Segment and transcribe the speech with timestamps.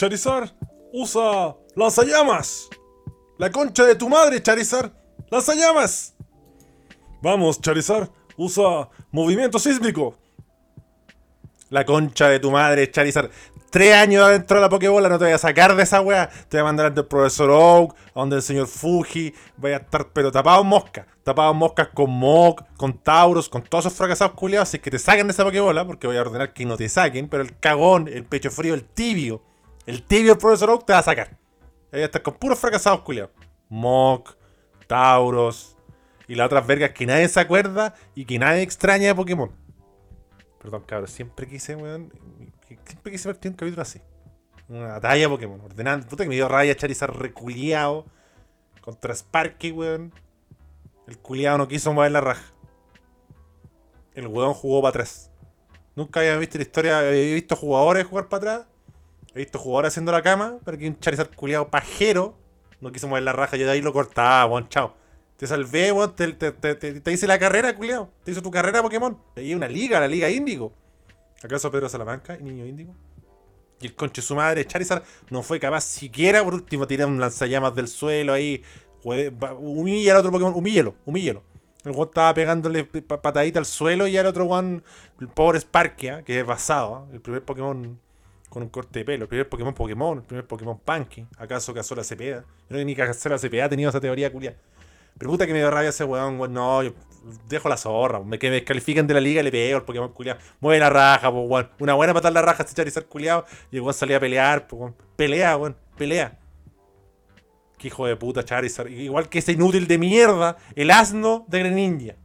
[0.00, 0.48] Charizard,
[0.94, 2.70] usa lanzallamas.
[3.36, 4.90] La concha de tu madre, Charizard,
[5.30, 6.14] lanzallamas.
[7.20, 10.16] Vamos, Charizard, usa movimiento sísmico.
[11.68, 13.30] La concha de tu madre, Charizard.
[13.68, 16.30] Tres años adentro de la Pokébola, no te voy a sacar de esa weá.
[16.48, 19.34] Te voy a mandar ante el profesor Oak, donde el señor Fuji.
[19.58, 21.06] Voy a estar, pero tapado en mosca.
[21.24, 24.70] Tapado en moscas con Mok, con Tauros, con todos esos fracasados culiados.
[24.70, 27.28] Así que te saquen de esa Pokébola, porque voy a ordenar que no te saquen.
[27.28, 29.49] Pero el cagón, el pecho frío, el tibio.
[29.86, 31.38] El tibio profesor Oak te va a sacar.
[31.92, 33.32] Ahí estar con puros fracasados culiados.
[33.68, 34.34] Mok,
[34.86, 35.76] Tauros.
[36.28, 39.50] Y las otras vergas que nadie se acuerda y que nadie extraña de Pokémon.
[40.60, 42.12] Perdón, cabrón, siempre quise, weón.
[42.84, 44.00] Siempre quise partir un capítulo así.
[44.68, 46.06] Una batalla Pokémon, ordenando.
[46.06, 48.06] Puta que me dio raya Charizard reculiado.
[48.80, 50.12] Contra Sparky, weón.
[51.08, 52.44] El culiado no quiso mover la raja.
[54.14, 55.30] El weón jugó para atrás.
[55.96, 58.69] Nunca había visto la historia, había visto jugadores jugar para atrás.
[59.34, 62.36] He visto jugadores haciendo la cama, pero que un Charizard culiado pajero
[62.80, 63.56] no quiso mover la raja.
[63.56, 64.94] Yo de ahí lo cortaba, weón, chao.
[65.36, 68.10] Te salvé, weón, te, te, te, te, hice la carrera, culiado.
[68.24, 69.16] Te hizo tu carrera Pokémon.
[69.34, 70.72] Te di una liga, la liga Índigo.
[71.42, 72.94] ¿Acaso Pedro Salamanca, niño índigo?
[73.80, 77.74] Y el conche su madre, Charizard, no fue capaz siquiera, por último, tirar un lanzallamas
[77.74, 78.62] del suelo ahí.
[79.02, 81.42] Humilla al otro Pokémon, humíllalo, humíllalo.
[81.84, 84.82] El weón estaba pegándole patadita al suelo y al otro one,
[85.18, 87.98] el pobre Sparkia, que es basado, el primer Pokémon
[88.50, 91.24] con un corte de pelo, el primer Pokémon Pokémon, el primer Pokémon Punky.
[91.38, 92.44] ¿Acaso Casola Cepeda?
[92.68, 94.56] Yo no ni Casola Cepeda ha tenido esa teoría culia.
[95.16, 96.52] Pero puta que me dio rabia ese weón, weón.
[96.52, 96.92] No, yo
[97.48, 98.20] dejo la zorra.
[98.20, 100.40] Me, que me descalifiquen de la liga le pego al Pokémon culiado.
[100.60, 101.70] Mueve la raja, pues, weón.
[101.78, 103.44] Una buena patada la raja, este Charizard culiado.
[103.70, 104.96] Y el weón salía a pelear, pues, weón.
[105.16, 105.76] Pelea, weón.
[105.96, 106.38] Pelea.
[107.78, 108.88] Qué hijo de puta Charizard.
[108.88, 112.16] Igual que ese inútil de mierda, el asno de Greninja.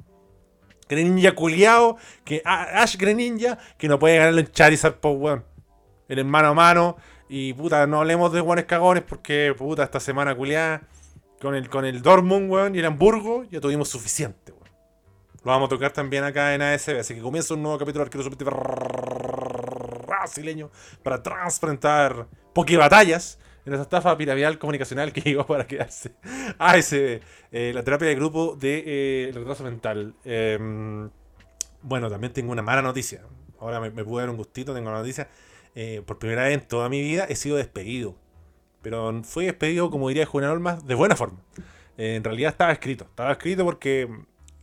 [0.88, 5.55] Greninja culiado, que Ash Greninja, que no puede ganarle en Charizard, pues, weón.
[6.08, 6.98] El mano a mano.
[7.28, 10.84] Y puta, no hablemos de guanes cagones porque, puta, esta semana culiada
[11.42, 14.66] con el, con el Dortmund, weón, y el Hamburgo, ya tuvimos suficiente, weón.
[15.44, 18.10] Lo vamos a tocar también acá en ASB, así que comienza un nuevo capítulo de
[18.10, 18.24] Arquero
[20.08, 20.72] brasileño
[21.04, 26.14] para transparentar batallas en esa estafa piramidal comunicacional que llegó para quedarse.
[26.58, 30.16] ASB, eh, la terapia de grupo de eh, retraso mental.
[30.24, 31.10] Em,
[31.82, 33.22] bueno, también tengo una mala noticia.
[33.60, 35.28] Ahora me, pude dar un gustito, tengo una noticia.
[35.76, 38.16] Eh, por primera vez en toda mi vida he sido despedido
[38.86, 41.40] pero fue despedido, como diría Julián Olmas, de buena forma.
[41.98, 43.06] en realidad estaba escrito.
[43.06, 44.08] Estaba escrito porque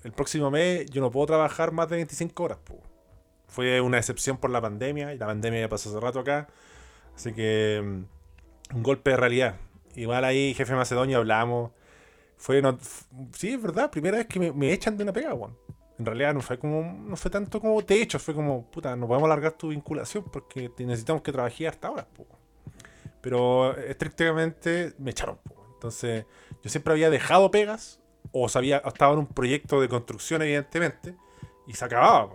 [0.05, 2.59] el próximo mes yo no puedo trabajar más de 25 horas.
[3.49, 6.47] Fue una excepción por la pandemia, y la pandemia ya pasó hace rato acá.
[7.17, 9.57] Así que mm, un golpe de realidad.
[9.97, 11.73] Igual ahí, jefe Macedonio, hablamos.
[12.37, 12.63] Fue,
[13.33, 15.59] sí, es verdad, primera vez que me, echan de una pega, weón.
[16.03, 19.07] En realidad no fue como, no fue tanto como te echo, fue como, puta, no
[19.07, 22.09] podemos alargar tu vinculación porque necesitamos que trabajes hasta ahora.
[23.21, 25.39] Pero estrictamente me echaron.
[25.75, 26.27] Entonces,
[26.61, 28.01] yo siempre había dejado pegas,
[28.33, 31.15] o sabía, estaba en un proyecto de construcción, evidentemente,
[31.69, 32.31] y se acababa.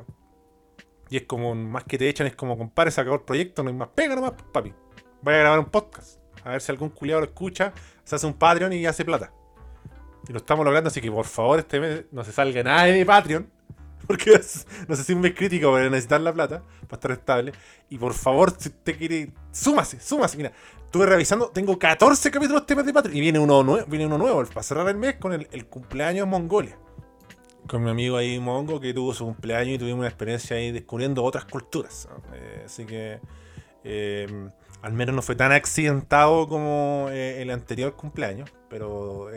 [1.10, 3.70] Y es como, más que te echan, es como, compadre, se acabó el proyecto, no
[3.70, 4.74] hay más pega nomás, papi.
[5.22, 6.22] Voy a grabar un podcast.
[6.46, 7.74] A ver si algún culiado lo escucha,
[8.06, 9.34] se hace un Patreon y hace plata.
[10.30, 13.06] Y lo estamos logrando, así que por favor, este mes no se salga nada de
[13.06, 13.57] Patreon.
[14.08, 14.42] Porque
[14.88, 17.52] no sé si mes crítico para necesitar la plata, para estar estable.
[17.90, 20.38] Y por favor, si usted quiere, súmase, súmase.
[20.38, 20.54] Mira,
[20.86, 24.44] estuve revisando, tengo 14 capítulos temas de Patreon y viene uno nuevo, viene uno nuevo
[24.46, 26.78] para cerrar el mes con el, cumpleaños en Mongolia.
[27.68, 31.22] Con mi amigo ahí Mongo que tuvo su cumpleaños y tuvimos una experiencia ahí descubriendo
[31.24, 32.08] otras culturas.
[32.34, 33.20] Eh, así que
[33.84, 34.50] eh,
[34.82, 39.28] al menos no fue tan accidentado como eh, el anterior cumpleaños, pero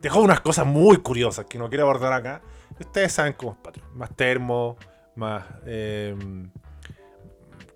[0.00, 2.42] dejó unas cosas muy curiosas que no quiero abordar acá.
[2.78, 3.96] Ustedes saben cómo es Patreon.
[3.96, 4.76] Más termo,
[5.16, 5.44] más.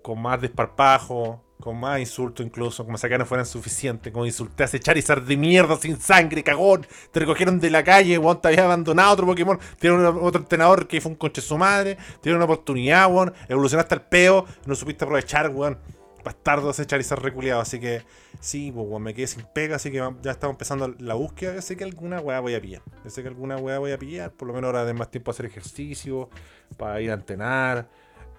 [0.01, 4.79] con más desparpajo, con más insultos incluso, como si acá no fueran suficientes, como ese
[4.79, 9.11] Charizard de mierda sin sangre, cagón, te recogieron de la calle, weón, te había abandonado
[9.11, 13.33] otro Pokémon, tiene otro entrenador que fue un conche su madre, tiene una oportunidad, weón,
[13.49, 15.77] evolucionaste al peo, no supiste aprovechar, weón.
[16.23, 18.03] Bastardo ese Charizard reculeado, así que
[18.39, 21.55] sí, pues, me quedé sin pega, así que ya estamos empezando la búsqueda.
[21.55, 22.81] Yo sé que alguna weá voy a pillar.
[23.03, 25.31] Yo sé que alguna weá voy a pillar, por lo menos ahora de más tiempo
[25.31, 26.29] a hacer ejercicio,
[26.77, 27.89] para ir a entrenar.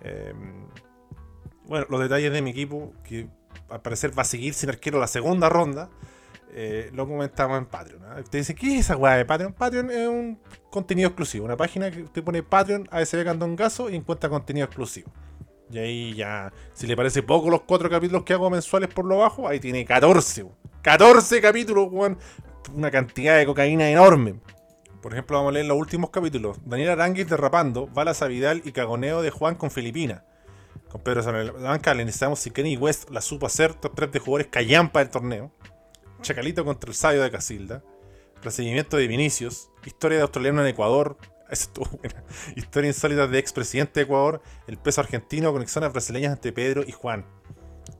[0.02, 0.32] Eh,
[1.64, 3.28] bueno, los detalles de mi equipo, que
[3.68, 5.90] al parecer va a seguir sin arquero la segunda ronda,
[6.52, 8.04] eh, lo comentamos en Patreon.
[8.04, 8.16] ¿ah?
[8.20, 9.52] Usted dice, ¿qué es esa weá de Patreon?
[9.52, 10.38] Patreon es un
[10.70, 15.10] contenido exclusivo, una página que usted pone Patreon, ASB Candongazo y encuentra contenido exclusivo.
[15.72, 19.18] Y ahí ya, si le parece poco los cuatro capítulos que hago mensuales por lo
[19.18, 20.46] bajo, ahí tiene 14.
[20.82, 22.18] 14 capítulos, weón.
[22.74, 24.40] Una cantidad de cocaína enorme.
[25.00, 26.58] Por ejemplo, vamos a leer los últimos capítulos.
[26.64, 30.24] Daniel Aranguis derrapando, Balas a Vidal y cagoneo de Juan con Filipina.
[30.90, 34.98] con Pedro Salamanca, analizamos si Kenny West la supo hacer, top 3 de jugadores callampa
[34.98, 35.52] del torneo.
[36.20, 37.82] Chacalito contra el Sabio de Casilda.
[38.42, 39.70] Recibimiento de Vinicius.
[39.86, 41.16] Historia de australiano en Ecuador.
[42.56, 44.42] Historia insólita de expresidente de Ecuador.
[44.66, 45.52] El peso argentino.
[45.52, 47.24] Conexiones brasileñas entre Pedro y Juan.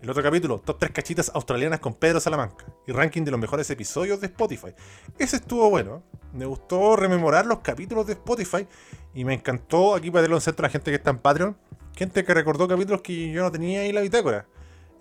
[0.03, 3.69] El otro capítulo, top 3 cachitas australianas con Pedro Salamanca y ranking de los mejores
[3.71, 4.73] episodios de Spotify.
[5.19, 6.03] Ese estuvo bueno.
[6.33, 8.67] Me gustó rememorar los capítulos de Spotify
[9.15, 11.57] y me encantó aquí para tenerlo en centro a la gente que está en Patreon.
[11.95, 14.47] Gente que recordó capítulos que yo no tenía ahí en la bitácora.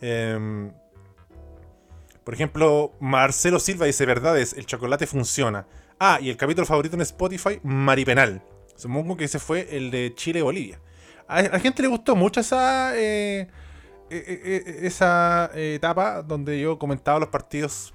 [0.02, 0.72] Em,
[2.26, 5.66] por ejemplo, Marcelo Silva dice: Verdades, el chocolate funciona.
[6.02, 8.42] Ah, y el capítulo favorito en Spotify, Maripenal.
[8.76, 10.80] Supongo que ese fue el de Chile y Bolivia.
[11.28, 12.98] A la gente le gustó mucho esa.
[12.98, 13.48] Eh, eh,
[14.10, 17.94] eh, esa etapa donde yo comentaba los partidos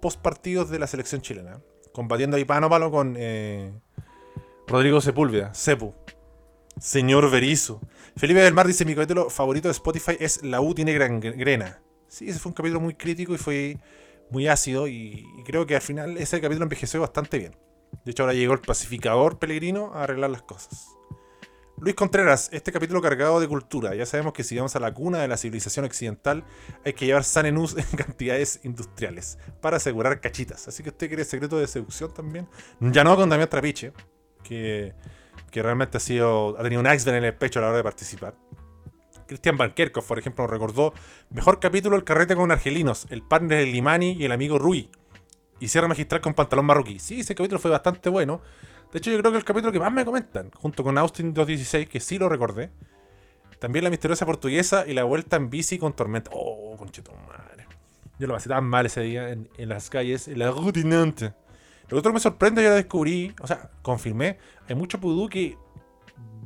[0.00, 1.58] post partidos de la selección chilena.
[1.92, 3.16] Combatiendo ahí pano palo con
[4.66, 5.94] Rodrigo Sepúlveda, Sepu.
[6.78, 7.80] Señor Berizo.
[8.14, 11.80] Felipe del Mar dice: Mi capítulo favorito de Spotify es La U tiene gran grena.
[12.08, 13.78] Sí, ese fue un capítulo muy crítico y fue
[14.30, 14.88] muy ácido.
[14.88, 17.56] Y, creo que al final ese capítulo envejeció bastante bien.
[18.04, 20.88] De hecho, ahora llegó el pacificador peregrino a arreglar las cosas.
[21.80, 23.94] Luis Contreras, este capítulo cargado de cultura.
[23.94, 26.44] Ya sabemos que si vamos a la cuna de la civilización occidental,
[26.84, 30.66] hay que llevar Sanenus en cantidades industriales para asegurar cachitas.
[30.66, 32.48] Así que usted quiere secreto de seducción también.
[32.80, 33.92] Ya no con Damián Trapiche,
[34.42, 34.94] que
[35.50, 37.82] que realmente ha sido ha tenido un iceberg en el pecho a la hora de
[37.82, 38.34] participar.
[39.28, 40.92] Cristian Bankerkov, por ejemplo, recordó
[41.30, 44.90] mejor capítulo el carrete con argelinos, el partner del Limani y el amigo Rui.
[45.60, 46.98] Y cierra magistral con pantalón marroquí.
[46.98, 48.40] Sí, ese capítulo fue bastante bueno.
[48.92, 51.88] De hecho, yo creo que el capítulo que más me comentan, junto con Austin 216,
[51.88, 52.70] que sí lo recordé.
[53.58, 56.30] También la misteriosa portuguesa y la vuelta en bici con tormenta.
[56.32, 57.66] Oh, conchito madre.
[58.18, 61.34] Yo lo pasé tan mal ese día en, las calles, en la rutinante.
[61.88, 64.38] Lo otro me sorprende, yo lo descubrí, o sea, confirmé,
[64.68, 65.56] hay mucho pudú que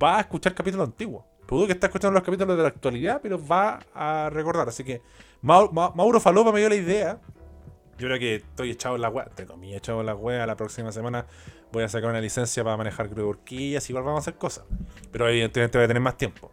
[0.02, 1.24] va a escuchar capítulos antiguos.
[1.52, 4.70] Pudú que está escuchando los capítulos de la actualidad, pero va a recordar.
[4.70, 5.02] Así que
[5.42, 7.20] Mauro, Falopa me dio la idea.
[7.98, 10.46] Yo creo que estoy echado en la web, te comí echado en la web.
[10.46, 11.26] La próxima semana
[11.70, 13.90] voy a sacar una licencia para manejar horquillas.
[13.90, 14.64] Igual vamos a hacer cosas.
[15.10, 16.52] Pero evidentemente voy a tener más tiempo.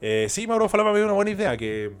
[0.00, 1.54] Eh, sí, Mauro Falopa me dio una buena idea.
[1.58, 1.92] Que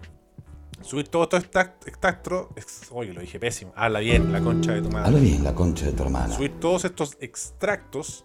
[0.80, 2.48] subir todos estos extractos.
[2.90, 3.74] Oye, lo dije pésimo.
[3.76, 5.08] Habla bien la concha de tu madre.
[5.08, 6.34] Habla bien la concha de tu hermana.
[6.34, 8.24] Subir todos estos extractos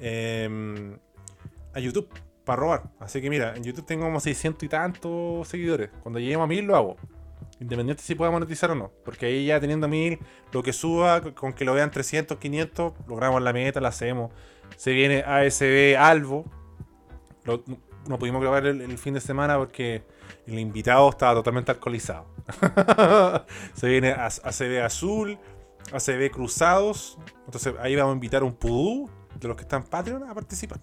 [0.00, 0.98] em,
[1.74, 2.08] a YouTube
[2.46, 2.82] para robar.
[3.00, 5.90] Así que mira, en YouTube tengo como 600 y tantos seguidores.
[6.02, 6.96] Cuando lleguemos a 1000 lo hago.
[7.60, 8.92] Independiente si pueda monetizar o no.
[9.04, 10.18] Porque ahí ya teniendo 1000,
[10.52, 14.30] lo que suba, con que lo vean 300, 500, logramos la meta, la hacemos.
[14.76, 16.44] Se viene ASB Alvo.
[17.44, 20.04] no pudimos grabar el fin de semana porque
[20.46, 22.26] el invitado estaba totalmente alcoholizado.
[23.74, 25.36] se viene ACB Azul,
[25.92, 27.18] ACB Cruzados.
[27.44, 30.80] Entonces ahí vamos a invitar un pudú de los que están en Patreon a participar.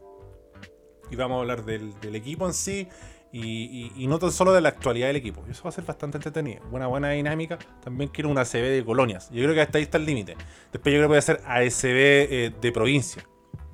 [1.14, 2.88] Y vamos a hablar del, equipo en sí
[3.32, 5.44] y, no tan solo de la actualidad del equipo.
[5.48, 6.64] Eso va a ser bastante entretenido.
[6.72, 7.60] Buena, buena dinámica.
[7.84, 9.30] También quiero una ACB de colonias.
[9.30, 10.36] Yo creo que hasta ahí está el límite.
[10.72, 13.24] Después yo creo que voy a hacer ASB eh, de provincia.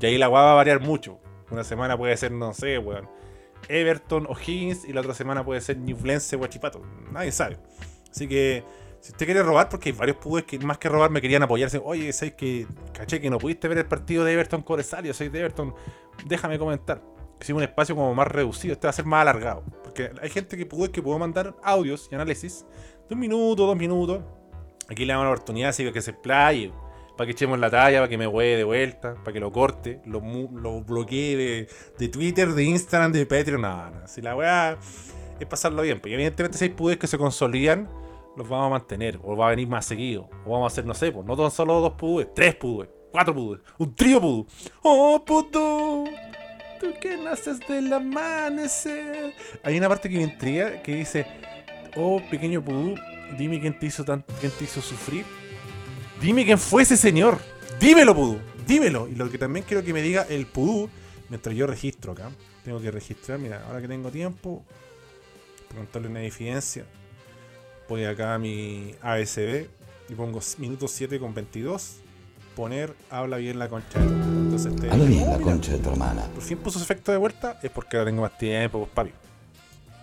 [0.02, 1.18] Y ahí la guava va a variar mucho.
[1.50, 3.08] Una semana puede ser, no sé, weón.
[3.70, 6.82] Everton o Higgins y la otra semana puede ser Newflense o Chipato.
[7.14, 7.58] Nadie sabe.
[8.12, 8.66] Así que
[9.00, 11.80] si usted quiere robar, porque hay varios pubes que más que robar me querían apoyarse.
[11.82, 15.14] Oye, ¿sabes que caché que no pudiste ver el partido de Everton Coresario?
[15.14, 15.74] Soy de Everton.
[16.26, 17.02] Déjame comentar.
[17.42, 19.64] Si un espacio como más reducido, este va a ser más alargado.
[19.84, 22.66] Porque hay gente que pudo que pudo mandar audios y análisis
[23.08, 24.22] de un minuto, dos minutos.
[24.90, 26.72] Aquí le damos la oportunidad así que se explaye
[27.20, 30.02] para que echemos la talla, para que me hueve de vuelta, para que lo corte,
[30.06, 31.68] lo, lo bloquee
[31.98, 33.62] de, Twitter, de Instagram, de Patreon.
[33.62, 34.08] No, no.
[34.08, 34.78] Si la weá
[35.38, 37.90] es pasarlo bien, porque evidentemente si hay pudes que se consolidan,
[38.38, 40.94] los vamos a mantener, o va a venir más seguido, o vamos a hacer, no
[40.94, 44.48] sé, pues, no solo dos pudúes, tres pudúes, cuatro pudúes, un trío pudú.
[44.82, 46.06] ¡Oh, puto!
[46.80, 49.34] Tú que naces del amanecer.
[49.64, 51.26] Hay una parte que me intriga que dice:
[51.96, 52.96] Oh, pequeño pudú,
[53.38, 55.26] dime quién te hizo, tan, quién te hizo sufrir
[56.22, 57.40] Dime quién fue ese señor.
[57.80, 58.40] Dímelo, Pudú.
[58.68, 59.08] Dímelo.
[59.08, 60.90] Y lo que también quiero que me diga el Pudú,
[61.30, 62.30] mientras yo registro acá.
[62.66, 64.66] Tengo que registrar, mira, ahora que tengo tiempo,
[65.70, 66.86] preguntarle una evidencia.
[67.88, 69.68] Voy acá mi ASB
[70.10, 72.02] y pongo minuto 7 con 22.
[72.60, 74.38] Poner habla bien la concha de tu hermana.
[74.38, 76.24] Entonces, habla bien la concha de tu hermana.
[76.34, 79.14] Por fin puso ese efecto de vuelta, es porque ahora tengo más tiempo, pues papi.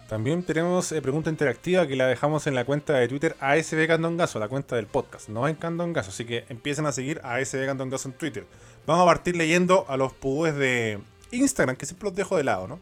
[0.09, 4.39] También tenemos eh, pregunta interactiva que la dejamos en la cuenta de Twitter ASB Candongazo,
[4.39, 6.09] la cuenta del podcast, no en Candongazo.
[6.09, 8.47] Así que empiecen a seguir a ASB Candongazo en Twitter.
[8.87, 10.99] Vamos a partir leyendo a los pudúes de
[11.33, 12.81] Instagram, que siempre los dejo de lado, ¿no?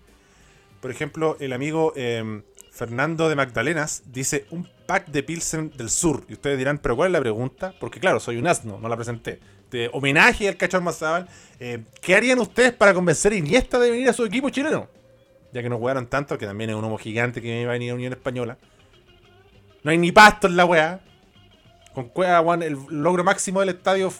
[0.81, 6.25] Por ejemplo, el amigo em, Fernando de Magdalenas dice un pack de Pilsen del Sur.
[6.29, 7.75] Y ustedes dirán, ¿pero cuál es la pregunta?
[7.81, 9.41] Porque claro, soy un asno, no la presenté.
[9.71, 14.09] De homenaje al cachorro Mazabal, eh, ¿qué harían ustedes para convencer a Iniesta de venir
[14.09, 14.89] a su equipo chileno?
[15.55, 17.93] ya que no jugaron tanto, que también es un humo gigante que iba a venir
[17.93, 18.59] a Unión Española.
[19.85, 21.01] No hay ni pasto en la weá.
[21.95, 24.13] Con Cueva, weón, el logro máximo del estadio,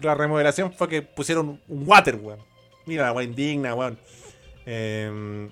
[0.00, 2.38] la remodelación fue que pusieron un water, weón.
[2.86, 3.98] Mira la weá indigna, weón.
[4.64, 5.50] Eh,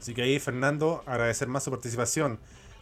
[0.00, 2.40] así que ahí, Fernando, agradecer más su participación.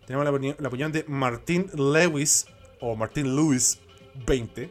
[0.08, 0.24] Tenemos
[0.58, 2.46] la, opinión de Martín Lewis,
[2.80, 3.78] o Martín Lewis
[4.26, 4.70] 20,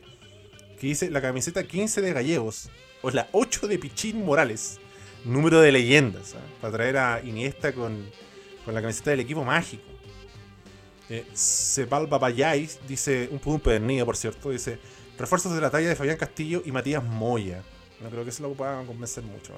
[0.79, 2.72] que dice la camiseta 15 de Gallegos,
[3.03, 4.79] o la 8 de Pichín Morales.
[5.25, 6.41] Número de leyendas, ¿ah?
[6.60, 8.10] para traer a Iniesta con,
[8.65, 9.84] con la camiseta del equipo mágico.
[11.08, 14.79] Eh, Sepal Papayais dice, un punto pernido por cierto, dice,
[15.20, 17.62] refuerzos de la talla de Fabián Castillo y Matías Moya.
[18.01, 19.53] No creo que eso lo pueda convencer mucho.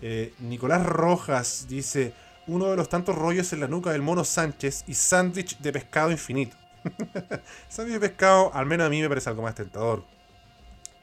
[0.00, 2.14] Eh, Nicolás Rojas dice,
[2.48, 6.10] uno de los tantos rollos en la nuca del mono Sánchez y sándwich de pescado
[6.10, 6.56] infinito.
[7.68, 10.04] sándwich de pescado, al menos a mí me parece algo más tentador.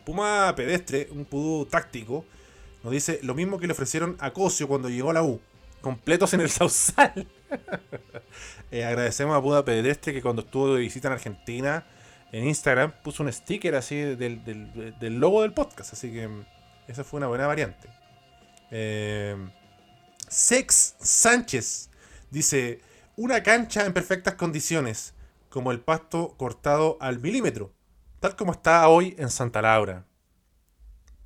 [0.03, 2.25] Puma Pedestre, un pudú táctico,
[2.83, 5.39] nos dice lo mismo que le ofrecieron a Cosio cuando llegó a la U.
[5.81, 7.27] Completos en el Sausal.
[8.71, 11.85] Eh, agradecemos a Buda Pedestre que cuando estuvo de visita en Argentina,
[12.33, 15.93] en Instagram, puso un sticker así del, del, del logo del podcast.
[15.93, 16.45] Así que mm,
[16.87, 17.87] esa fue una buena variante.
[18.71, 19.37] Eh,
[20.27, 21.89] Sex Sánchez
[22.31, 22.81] dice:
[23.15, 25.13] Una cancha en perfectas condiciones,
[25.49, 27.71] como el pasto cortado al milímetro,
[28.19, 30.05] tal como está hoy en Santa Laura.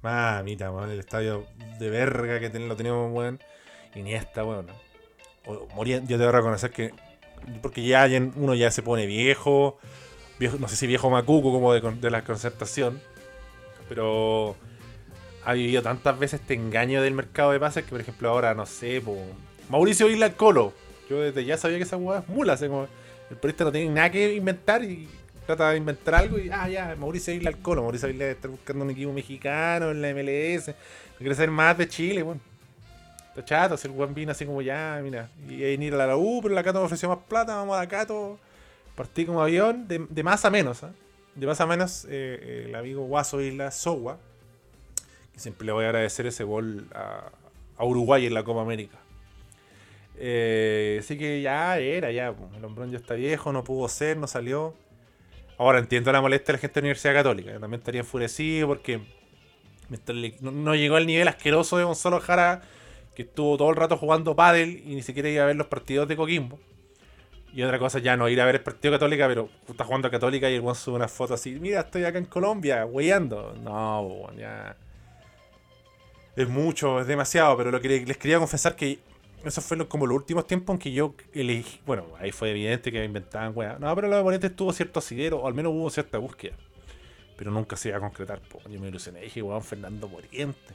[0.02, 1.46] Mamita, weón, el estadio
[1.78, 3.40] de verga que lo teníamos, weón.
[3.96, 4.68] Y ni esta, weón.
[5.46, 6.94] Yo te voy a reconocer que.
[7.62, 9.78] Porque ya uno ya se pone viejo.
[10.40, 13.02] viejo no sé si viejo macuco como de, de la concertación.
[13.88, 14.56] Pero
[15.46, 18.66] ha vivido tantas veces este engaño del mercado de pases que, por ejemplo, ahora, no
[18.66, 19.02] sé,
[19.70, 20.74] Mauricio Isla Colo.
[21.10, 22.58] Yo desde ya sabía que esa hueá es mula.
[22.58, 22.88] como
[23.30, 25.08] el periodista no tiene nada que inventar y
[25.46, 27.84] trata de inventar algo y, ah, ya, Mauricio Isla Colo.
[27.84, 30.72] Mauricio Isla estar buscando un equipo mexicano en la MLS.
[31.18, 32.42] Quiere ser más de Chile, bueno.
[33.30, 35.30] Está chato, si el buen vino así como ya, mira.
[35.48, 37.88] Y venir a la U, pero la Cato me ofreció más plata, vamos a la
[37.88, 38.40] Cato.
[38.96, 40.88] Partí como avión, de, más a menos, ¿eh?
[41.36, 44.18] De más a menos, el amigo Guaso Isla Sowa
[45.40, 47.32] siempre le voy a agradecer ese gol a,
[47.84, 48.98] Uruguay en la Copa América.
[50.18, 52.36] Eh, así que ya era, ya.
[52.58, 54.76] El hombrón ya está viejo, no pudo ser, no salió.
[55.58, 57.52] Ahora entiendo la molestia de la gente de la Universidad Católica.
[57.54, 59.02] Yo también estaría enfurecido porque
[60.42, 62.62] no, llegó al nivel asqueroso de Gonzalo Jara,
[63.16, 66.08] que estuvo todo el rato jugando pádel y ni siquiera iba a ver los partidos
[66.08, 66.60] de Coquimbo.
[67.54, 70.12] Y otra cosa, ya no ir a ver el partido Católica, pero está jugando a
[70.12, 71.60] Católica y el buen sube una foto así.
[71.60, 73.56] Mira, estoy acá en Colombia, weyando.
[73.64, 74.76] No, ya
[76.44, 79.00] es mucho, es demasiado, pero les quería confesar que
[79.44, 81.80] eso fue como los últimos tiempos en que yo elegí.
[81.86, 83.78] Bueno, ahí fue evidente que inventaban weá.
[83.80, 86.56] No, pero los oponentes tuvo cierto asidero, o al menos hubo cierta búsqueda.
[87.38, 88.42] Pero nunca se iba a concretar.
[88.70, 89.22] yo me ilusioné.
[89.22, 90.74] Dije, weón, Fernando Moriente.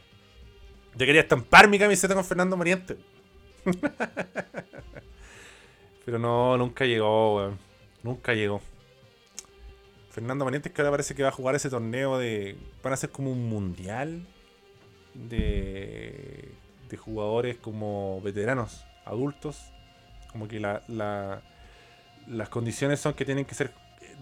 [0.97, 2.97] Yo quería estampar mi camiseta con Fernando Moriente.
[6.04, 7.59] pero no, nunca llegó, weón.
[8.02, 8.62] Nunca llegó.
[10.11, 12.56] Fernando Moriente que ahora parece que va a jugar ese torneo de.
[12.83, 14.26] Van a ser como un mundial
[15.14, 16.52] de,
[16.88, 19.59] de jugadores como veteranos, adultos,
[20.30, 21.42] como que la, la,
[22.26, 23.73] las condiciones son que tienen que ser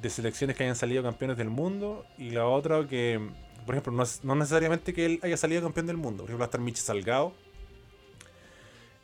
[0.00, 3.20] de selecciones que hayan salido campeones del mundo y la otra que,
[3.64, 6.46] por ejemplo, no, no necesariamente que él haya salido campeón del mundo, por ejemplo, va
[6.46, 7.32] a estar Mitch Salgado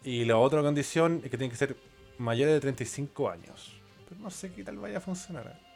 [0.04, 1.76] y la otra condición es que tiene que ser
[2.18, 3.74] mayor de 35 años.
[4.08, 5.46] Pero no sé qué tal vaya a funcionar.
[5.46, 5.66] ¿eh?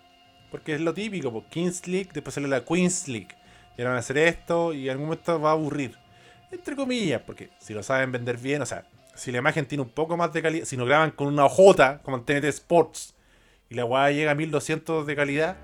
[0.51, 3.29] Porque es lo típico, pues Kings League, después sale la Queens League.
[3.77, 5.97] Y van a hacer esto y en algún momento va a aburrir
[6.53, 9.89] entre comillas, porque si lo saben vender bien, o sea, si la imagen tiene un
[9.89, 13.15] poco más de calidad, si no graban con una OJ como en TNT Sports
[13.69, 15.57] y la weá llega a 1200 de calidad,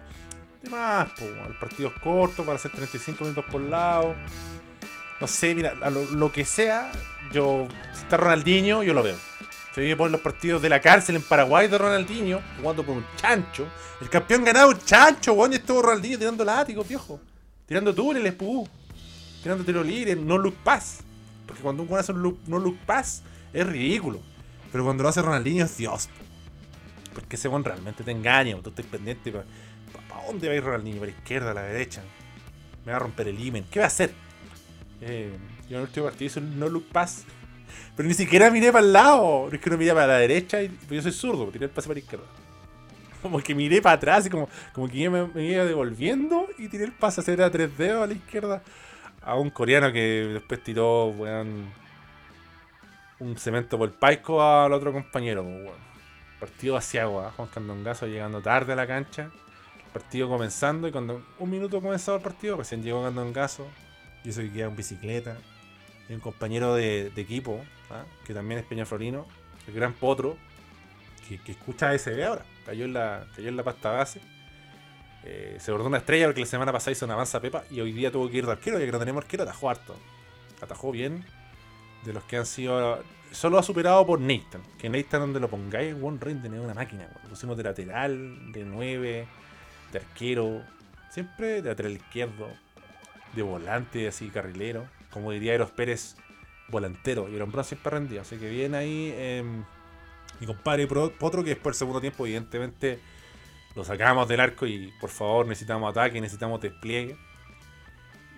[0.63, 4.17] de más, pues, el partido es corto para hacer 35 minutos por lado.
[5.21, 6.91] No sé, mira, lo, que sea,
[7.33, 9.17] yo, si está Ronaldinho, yo lo veo.
[9.75, 13.07] Se viene por los partidos de la cárcel en Paraguay de Ronaldinho, jugando con un
[13.17, 13.67] chancho.
[14.01, 17.21] El campeón ganado, un chancho, weón, y estuvo Ronaldinho tirando látigos, viejo.
[17.69, 18.67] Tirando túneles, pú
[19.43, 21.01] tirando tiro libre, no look pass.
[21.47, 23.23] Porque cuando un hace un no look pass,
[23.53, 24.21] es ridículo.
[24.73, 26.09] Pero cuando lo hace Ronaldinho es Dios.
[27.15, 29.33] Porque ese buen realmente te engaña, tú estás pendiente.
[29.33, 29.47] ¿Para,
[30.27, 30.99] dónde va a ir Ronaldinho?
[30.99, 32.03] ¿Para la izquierda, a la derecha?
[32.85, 33.65] Me va a romper el imen.
[33.71, 34.13] ¿Qué va a hacer?
[35.01, 35.33] Eh,
[35.69, 37.25] yo en el último partido hice un no look pass.
[37.97, 39.49] Pero ni siquiera miré para el lado.
[39.51, 40.63] Es que no miré para la derecha.
[40.63, 42.27] Y, pues yo soy zurdo, tiré el pase para la izquierda.
[43.23, 46.85] Como que miré para atrás y como, como que me, me iba devolviendo y tiré
[46.85, 48.63] el pase hacer a tres dedos a la izquierda
[49.29, 51.07] a un coreano que después tiró,
[53.21, 55.77] un cemento por el paico al otro compañero, pues,
[56.41, 59.31] Partido hacia agua, Juan Candongazo llegando tarde a la cancha.
[59.93, 63.67] partido comenzando y cuando un minuto comenzado el partido, recién llegó Candongazo.
[64.25, 65.37] Y eso que en bicicleta.
[66.09, 67.61] y un compañero de, de equipo,
[67.91, 68.05] ¿ah?
[68.25, 69.27] que también es peñaflorino,
[69.67, 70.37] el gran Potro,
[71.29, 74.21] que, que escucha SB ahora, cayó en la, cayó en la pasta base.
[75.25, 77.93] Eh, se bordó una estrella porque la semana pasada hizo una avanza Pepa y hoy
[77.93, 79.97] día tuvo que ir de arquero, ya que no tenemos arquero, atajó harto.
[80.61, 81.25] Atajó bien.
[82.05, 83.03] De los que han sido.
[83.33, 84.63] Solo ha superado por Nathan.
[84.79, 87.09] Que Nathan, donde lo pongáis, One Ring tenía una máquina.
[87.25, 89.27] Lo pusimos de lateral, de 9,
[89.93, 90.63] de arquero.
[91.11, 92.49] Siempre de lateral izquierdo,
[93.35, 94.87] de volante, así carrilero.
[95.11, 96.17] Como diría Eros Pérez,
[96.69, 97.29] volantero.
[97.29, 98.23] Y el hombro siempre rendido.
[98.23, 99.13] Así que bien ahí.
[99.15, 99.45] eh,
[100.41, 103.01] mi compadre Potro, que después del segundo tiempo, evidentemente,
[103.75, 107.17] lo sacamos del arco y por favor necesitamos ataque, necesitamos despliegue.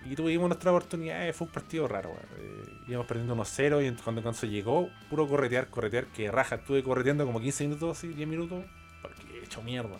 [0.03, 2.11] Y tuvimos nuestra oportunidad, eh, fue un partido raro.
[2.37, 7.25] Eh, íbamos perdiendo 1-0 y cuando Canso llegó, puro corretear, corretear, que raja, estuve correteando
[7.25, 8.65] como 15 minutos, así, 10 minutos,
[9.01, 9.99] porque he hecho mierda.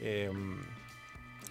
[0.00, 0.30] Eh,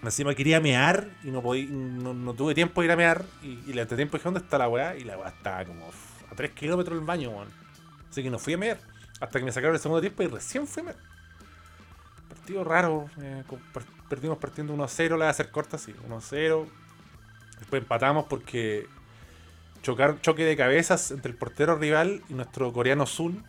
[0.02, 3.24] encima quería mear y no, podí, no, tuve tiempo de ir a mear.
[3.42, 4.96] Y, y le tiempo dije, ¿dónde está la weá?
[4.96, 5.88] Y la weá estaba como
[6.30, 7.48] a 3 kilómetros del baño, weón.
[8.10, 8.91] Así que no fui a mear.
[9.22, 10.96] Hasta que me sacaron el segundo tiempo y recién mear.
[12.28, 13.08] Partido raro.
[13.20, 13.44] eh,
[14.08, 15.94] perdimos partiendo 1-0, la voy a hacer corta, sí.
[16.08, 16.66] 1-0.
[17.60, 18.86] Después empatamos porque
[19.82, 23.44] chocar, choque de cabezas entre el portero rival y nuestro coreano Zul.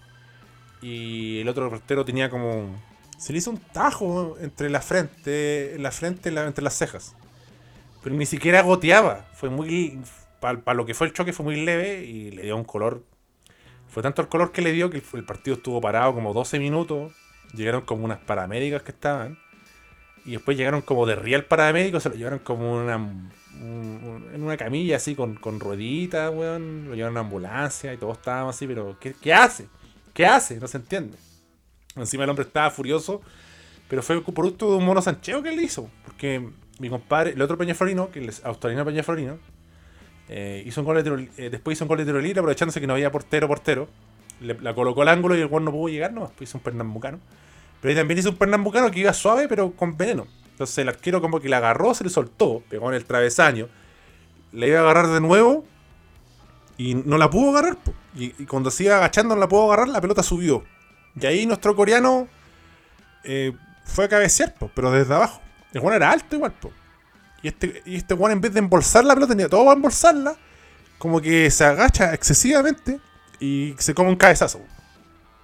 [0.83, 2.79] Y el otro portero tenía como.
[3.17, 7.15] Se le hizo un tajo entre la frente, en la frente la- entre las cejas.
[8.03, 9.25] Pero ni siquiera goteaba.
[9.33, 9.99] Fue muy.
[10.39, 13.01] Para lo que fue el choque fue muy leve y le dio un color.
[13.93, 17.13] Fue tanto el color que le dio que el, partido estuvo parado como 12 minutos.
[17.53, 19.37] Llegaron como unas paramédicas que estaban.
[20.25, 22.01] Y después llegaron como de real paramédicos.
[22.03, 26.89] Se lo llevaron como una, un- un- en una camilla así con, con rueditas, weón.
[26.89, 28.65] Lo llevaron a una ambulancia y todos estábamos así.
[28.65, 29.67] Pero, ¿qué, qué hace?
[30.13, 30.59] ¿Qué hace?
[30.59, 31.17] No se entiende.
[31.95, 33.21] Encima el hombre estaba furioso.
[33.89, 35.87] Pero fue producto de un mono sancheo que él hizo.
[36.05, 39.37] Porque mi compadre, el otro Peñaflorino, que es australiano Peñaflorino,
[40.29, 42.87] eh, hizo un gol de tiro, eh, después hizo un gol de tiro aprovechándose que
[42.87, 43.87] no había portero portero.
[44.41, 46.63] Le- la colocó al ángulo y el gol no pudo llegar, no, después hizo un
[46.63, 47.19] pernambucano.
[47.81, 50.27] Pero ahí también hizo un pernambucano que iba suave pero con veneno.
[50.51, 53.67] Entonces el arquero como que la agarró, se le soltó, pegó en el travesaño.
[54.51, 55.65] Le iba a agarrar de nuevo
[56.77, 57.77] y no la pudo agarrar.
[58.15, 60.63] Y, cuando se iba agachando no la pudo agarrar, la pelota subió.
[61.19, 62.27] Y ahí nuestro coreano
[63.23, 63.53] eh,
[63.85, 65.41] fue a cabecear, pero desde abajo.
[65.73, 66.71] El Juan era alto igual, po.
[67.43, 70.35] Y este, y este Juan en vez de embolsar la pelota, tenía todo para embolsarla.
[70.97, 72.99] Como que se agacha excesivamente
[73.39, 74.61] y se come un cabezazo.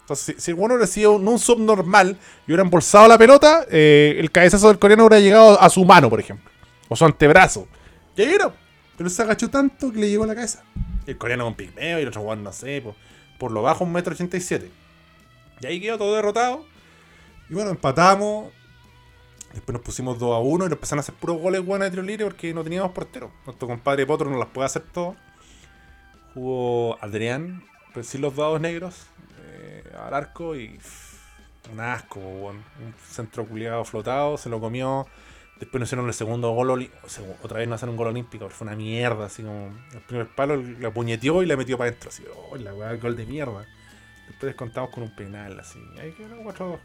[0.02, 4.16] Entonces, si, si el hubiera sido un, un subnormal y hubiera embolsado la pelota, eh,
[4.18, 6.50] el cabezazo del coreano hubiera llegado a su mano, por ejemplo.
[6.88, 7.68] O su antebrazo.
[8.16, 8.54] Y ahí era.
[8.98, 10.64] Pero se agachó tanto que le llegó a la cabeza.
[11.06, 12.96] El coreano con pigmeo y el otro Juan, no sé, por,
[13.38, 14.72] por lo bajo un metro ochenta y siete.
[15.62, 16.66] Y ahí quedó todo derrotado.
[17.50, 18.52] Y bueno, empatamos.
[19.54, 21.92] Después nos pusimos 2 a 1 y nos empezaron a hacer puros goles buenos de
[21.92, 23.32] tiro libre porque no teníamos portero.
[23.46, 25.16] Nuestro compadre Potro no las puede hacer todo.
[26.34, 29.08] Jugó Adrián, pero sin los dados negros,
[29.42, 30.80] eh, al arco y
[31.72, 32.58] un asco, weón.
[32.58, 35.08] un centro culiado flotado, se lo comió.
[35.60, 38.50] Después nos hicieron el segundo gol, o sea, otra vez nos hacen un gol olímpico,
[38.50, 42.10] fue una mierda, así como el primer palo la puñeteó y la metió para adentro,
[42.10, 43.66] así, oh, la weá, gol de mierda.
[44.28, 46.80] Después descontamos con un penal, así, ahí quedó 4-2.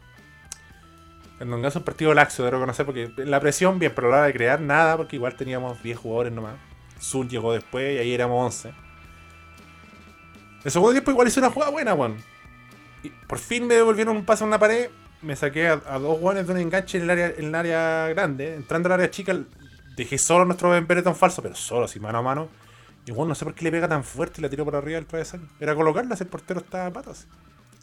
[1.39, 4.33] En un caso un partido laxo, de reconocer, porque la presión bien, pero la de
[4.33, 6.55] crear nada, porque igual teníamos 10 jugadores nomás.
[7.01, 8.73] Zul llegó después y ahí éramos 11.
[10.63, 12.17] El segundo tiempo igual hice una jugada buena, weón.
[13.27, 14.89] Por fin me devolvieron un pase a una pared.
[15.21, 18.55] Me saqué a, dos guanes de un enganche en el área, en el área grande.
[18.55, 19.37] Entrando al área chica,
[19.95, 22.49] dejé solo a nuestro Ben Bereton falso, pero solo, así mano a mano.
[23.05, 24.95] Y bueno, no sé por qué le pega tan fuerte y la tiró por arriba
[24.95, 25.47] del travesaño.
[25.59, 27.27] Era colocarla el portero estaba a patas.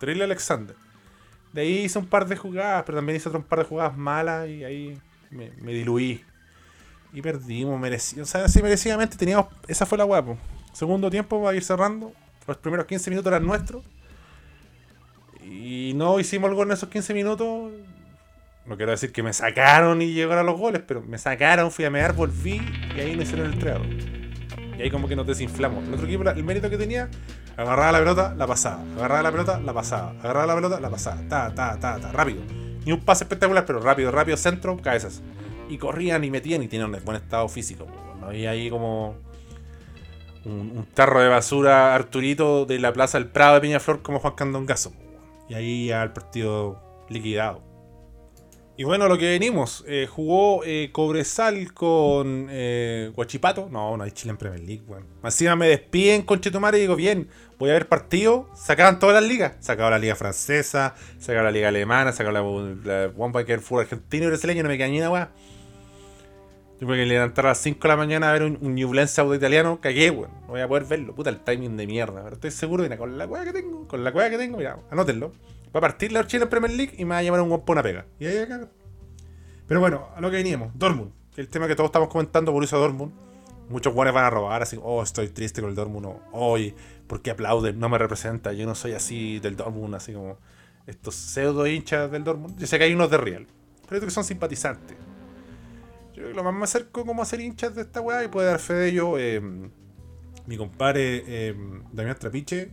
[0.01, 0.75] Terrible Alexander.
[1.53, 4.49] De ahí hice un par de jugadas, pero también hice otro par de jugadas malas
[4.49, 4.99] y ahí
[5.31, 6.25] me, me diluí.
[7.12, 8.23] Y perdimos, merecido.
[8.23, 9.47] O sea, sí, merecidamente teníamos.
[9.69, 10.38] Esa fue la guapo.
[10.73, 12.12] Segundo tiempo va a ir cerrando.
[12.47, 13.85] Los primeros 15 minutos eran nuestros.
[15.45, 17.73] Y no hicimos el gol en esos 15 minutos.
[18.65, 21.85] No quiero decir que me sacaron y llegaron a los goles, pero me sacaron, fui
[21.85, 22.61] a mear, volví
[22.97, 23.85] y ahí no hicieron el entregado.
[24.79, 25.87] Y ahí como que nos desinflamos.
[25.87, 27.11] El otro equipo, el mérito que tenía,
[27.57, 28.83] agarraba la pelota, la pasaba.
[28.97, 30.11] Agarraba la pelota, la pasaba.
[30.21, 31.17] Agarraba la pelota, la pasaba.
[31.29, 32.43] Ta, ta, ta, ta, rápido.
[32.85, 35.23] Ni un pase espectacular, pero rápido, rápido, centro, cabezas.
[35.69, 37.87] Y corrían y metían y tenían buen estado físico.
[38.21, 39.17] No había ahí como
[40.45, 44.93] un, tarro de basura Arturito de la Plaza del Prado de Peñaflor como Juan Candongazo.
[45.49, 47.71] Y ahí ya el partido liquidado.
[48.83, 53.68] Y bueno, lo que venimos, eh, jugó eh, Cobresal con eh, Guachipato.
[53.71, 55.07] No, no hay Chile en Premier League, weón.
[55.23, 57.29] Encima me despiden con Chetumare y digo, bien,
[57.61, 58.49] voy a ver partido.
[58.57, 59.55] Sacaban todas las ligas.
[59.61, 62.42] Sacaba la liga francesa, sacaba la liga alemana, sacaba la,
[62.83, 64.99] la One Biker Full argentino y brasileño, no me queda ni.
[64.99, 69.21] Yo me que levantar a las 5 de la mañana a ver un, un Ñublense
[69.21, 70.33] auto italiano, cagué, weón.
[70.40, 71.14] No voy a poder verlo.
[71.14, 72.25] Puta, el timing de mierda.
[72.25, 74.77] Pero estoy seguro, mira, con la weá que tengo, con la weá que tengo, mira,
[74.90, 75.31] anótenlo.
[75.74, 77.72] Va a partir la Chile en Premier League y me va a llamar un guapo
[77.72, 78.06] una pega.
[78.18, 78.68] Y ahí acá.
[79.66, 80.70] Pero bueno, a lo que veníamos.
[80.74, 81.12] Dortmund.
[81.37, 83.12] El tema que todos estamos comentando, eso Dortmund.
[83.70, 86.06] Muchos guanes van a robar, así, oh, estoy triste con el Dortmund.
[86.06, 86.74] O, oye,
[87.06, 87.78] ¿por qué aplauden?
[87.78, 88.52] No me representa.
[88.52, 90.37] Yo no soy así del Dortmund, así como
[90.87, 92.58] estos pseudo hinchas del Dortmund.
[92.58, 93.46] Yo sé que hay unos de Real,
[93.82, 94.96] pero estos que son simpatizantes.
[96.08, 98.28] Yo creo que lo más me acerco como a ser hinchas de esta weá y
[98.28, 99.40] puede dar fe de ello eh,
[100.46, 101.54] mi compadre eh,
[101.92, 102.72] Damián Trapiche,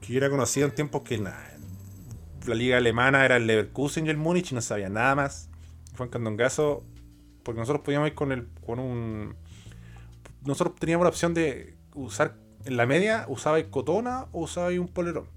[0.00, 1.55] que yo era conocido en tiempos que nada,
[2.46, 5.50] la liga alemana era el Leverkusen y el Múnich y no sabía nada más.
[5.94, 6.84] Fue en Candongazo,
[7.42, 9.34] porque nosotros podíamos ir con, el, con un...
[10.44, 15.28] Nosotros teníamos la opción de usar, en la media, usaba cotona o usaba un polerón.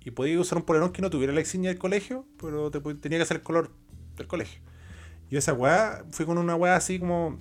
[0.00, 3.18] Y podía usar un polerón que no tuviera la insignia del colegio, pero te, tenía
[3.18, 3.70] que ser el color
[4.16, 4.60] del colegio.
[5.30, 7.40] Y esa weá, fui con una weá así como.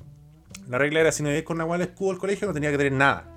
[0.67, 2.71] La regla era: si no ibas con una weá del escudo del colegio, no tenía
[2.71, 3.29] que tener nada.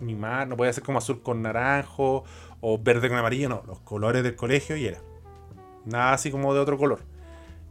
[0.00, 2.24] Ni más, no podía ser como azul con naranjo
[2.66, 3.62] o verde con amarillo, no.
[3.66, 4.98] Los colores del colegio y era.
[5.84, 7.00] Nada así como de otro color.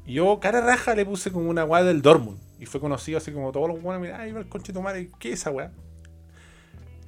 [0.05, 2.37] Y yo, cara raja, le puse como una weá del Dortmund.
[2.59, 4.01] Y fue conocido así como todos los weones.
[4.01, 5.71] Mira, ay, va el conchito madre, ¿qué es esa weá?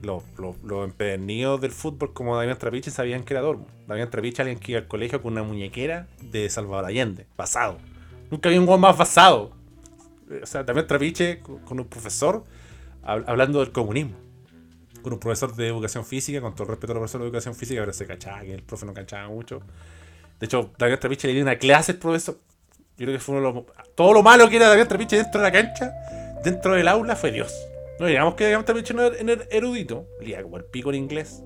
[0.02, 3.70] Los, los, los empedernidos del fútbol como Damián Trapiche sabían que era Dortmund.
[3.88, 7.78] Damián Trapiche, alguien que iba al colegio con una muñequera de Salvador Allende, basado.
[8.32, 9.52] Nunca había un weón más basado.
[10.42, 12.44] O sea, también Trapiche con, un profesor
[13.04, 14.16] hab- hablando del comunismo.
[15.06, 17.54] Con un profesor de educación física, con todo el respeto a los profesores de educación
[17.54, 19.62] física, pero se cachaba que el profe no cachaba mucho.
[20.40, 22.40] De hecho, David Trapiche le dio una clase al profesor.
[22.98, 23.66] Yo creo que fue uno de los.
[23.94, 25.94] Todo lo malo que era David Trapiche dentro de la cancha,
[26.44, 27.54] dentro del aula, fue Dios.
[28.00, 31.44] No digamos que David Trapiche no era era erudito, leía como el pico en inglés.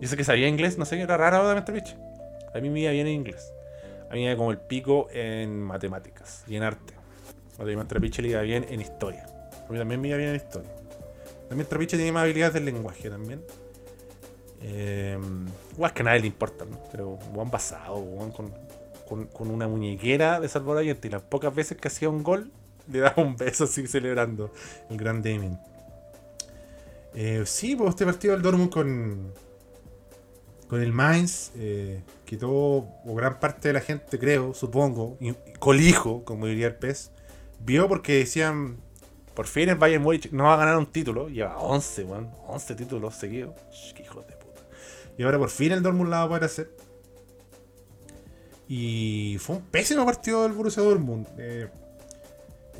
[0.00, 1.96] Yo sé que sabía inglés, no sé era raro David Trapiche.
[2.54, 3.52] A mí me iba bien en inglés.
[4.08, 6.94] A mí me iba como el pico en matemáticas y en arte.
[7.58, 9.26] A David Trapiche le iba bien en historia.
[9.68, 10.70] A mí también me iba bien en historia.
[11.48, 13.42] También Trapiche tiene más habilidades del lenguaje también.
[14.62, 15.18] Eh,
[15.72, 16.80] igual que a nadie le importa, ¿no?
[16.90, 18.52] Pero Juan basado, Juan con,
[19.06, 22.50] con, con una muñequera de Salvador Allende y las pocas veces que hacía un gol,
[22.90, 24.50] le daba un beso así celebrando
[24.90, 25.58] el gran Damien.
[27.14, 29.32] Eh, sí, pues este partido del Dortmund con,
[30.68, 32.02] con el Mainz, eh,
[32.38, 35.16] todo, o gran parte de la gente, creo, supongo,
[35.58, 37.12] colijo, como diría el pez,
[37.60, 38.76] vio porque decían,
[39.36, 42.74] por fin el Bayern Múnich no va a ganar un título, lleva 11, weón, 11
[42.74, 44.62] títulos seguidos, Sh, qué hijos de puta.
[45.18, 46.74] Y ahora por fin el Dortmund la va a poder hacer.
[48.66, 51.26] Y fue un pésimo partido del Borussia Dortmund.
[51.38, 51.68] Eh,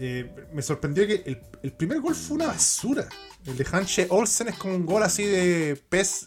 [0.01, 3.07] eh, me sorprendió que el, primer gol fue una basura.
[3.45, 6.27] El de Hanche Olsen es como un gol así de pez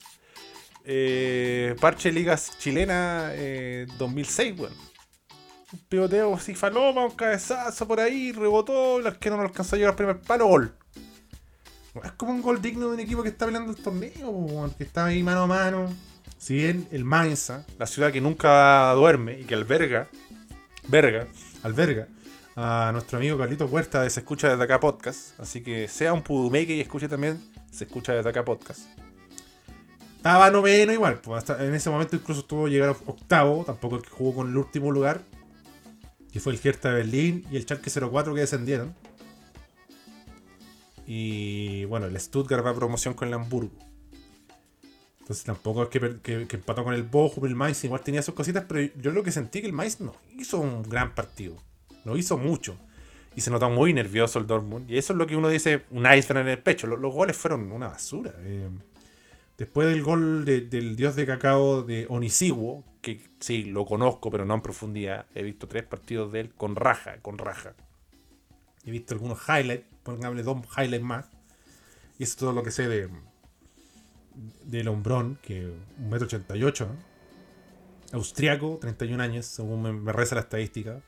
[0.86, 4.88] eh, parche ligas chilena eh, 2006, weón.
[5.71, 9.77] Un pivoteo así faloma, un cabezazo por ahí, rebotó, el que no lo alcanzó a
[9.77, 10.73] llegar al primer palo, gol.
[12.03, 15.05] Es como un gol digno de un equipo que está peleando el torneo, que está
[15.05, 15.93] ahí mano a mano.
[16.38, 20.08] Si bien el Mainza, la ciudad que nunca duerme y que alberga,
[20.88, 21.27] verga,
[21.63, 22.08] alberga
[22.55, 25.39] a nuestro amigo Carlitos Huerta de Se Escucha Desde Acá Podcast.
[25.39, 28.82] Así que sea un pudumeque y escuche también Se Escucha Desde Acá Podcast.
[30.17, 34.10] Estaba noveno igual, pues hasta en ese momento incluso estuvo llegar octavo, tampoco el que
[34.10, 35.21] jugó con el último lugar,
[36.32, 38.94] que fue el Hertha de Berlín y el Schalke 04 que descendieron.
[41.06, 43.72] Y bueno, el Stuttgart va a promoción con el Hamburgo.
[45.22, 48.65] Entonces tampoco es que, que- empató con el Bochum, el Mainz igual tenía sus cositas,
[48.68, 51.56] pero yo lo que sentí que el Mainz no hizo un gran partido.
[52.06, 52.78] No hizo mucho.
[53.36, 54.89] Y se notó muy nervioso el Dortmund.
[54.89, 56.88] Y eso es lo que uno dice, un iceberg en el pecho.
[56.88, 58.34] Los, los goles fueron una basura.
[58.39, 58.70] Eh,
[59.60, 64.45] después del gol de- del dios de cacao de Onisiwo, que sí, lo conozco, pero
[64.45, 65.26] no en profundidad.
[65.36, 67.76] He visto tres partidos de él con raja, con raja.
[68.86, 71.26] He visto algunos highlights, pongámosle dos highlights más.
[72.17, 73.10] Y eso es todo lo que sé de
[74.65, 75.69] del hombrón, que
[76.10, 76.95] 1,88m, ¿no?
[78.13, 81.02] austriaco, 31 años, según me, me reza la estadística.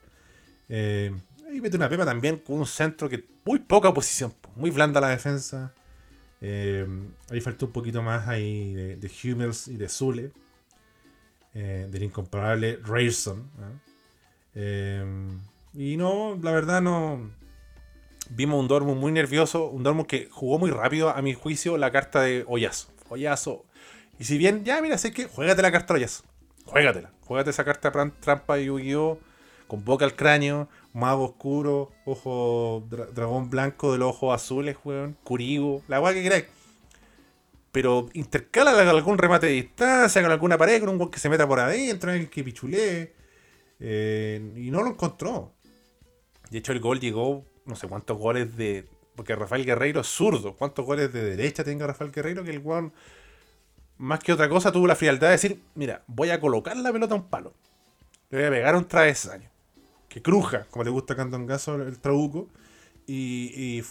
[0.69, 1.11] Eh,
[1.53, 4.99] y mete una pepa también con un centro que muy poca oposición, po, muy blanda
[5.01, 5.73] la defensa.
[6.41, 6.87] Eh,
[7.29, 10.31] ahí faltó un poquito más ahí de, de Hummels y de Zule,
[11.53, 13.49] eh, del incomparable Rayson.
[13.57, 13.79] ¿no?
[14.55, 15.05] Eh,
[15.73, 17.31] y no, la verdad no.
[18.29, 21.91] Vimos un Dortmund muy nervioso, un Dortmund que jugó muy rápido, a mi juicio, la
[21.91, 22.45] carta de.
[22.47, 23.65] Oyazo.
[24.19, 26.23] Y si bien, ya mira, sé que juégate la carta de Oyazo.
[26.65, 27.11] Juégatela.
[27.21, 29.19] Juégate esa carta trampa de Yu-Gi-Oh!
[29.67, 35.17] Con boca al cráneo, mago oscuro, ojo dra- dragón blanco de los ojos azules, weón.
[35.23, 36.45] Kuribo, la weá que queráis.
[37.71, 41.29] Pero intercala con algún remate de distancia, con alguna pared, con un weón que se
[41.29, 43.13] meta por adentro, alguien que pichulee.
[43.79, 45.53] Eh, y no lo encontró.
[46.49, 48.87] De hecho, el gol llegó no sé cuántos goles de.
[49.15, 50.55] Porque Rafael Guerreiro es zurdo.
[50.55, 52.43] ¿Cuántos goles de derecha tenga Rafael Guerreiro?
[52.43, 52.93] Que el weón,
[53.97, 57.13] más que otra cosa, tuvo la frialdad de decir: Mira, voy a colocar la pelota
[57.13, 57.53] a un palo.
[58.29, 59.49] Le voy a pegar un travesaño.
[60.11, 62.49] Que cruja, como le gusta a Candongazo el trabuco.
[63.07, 63.81] Y,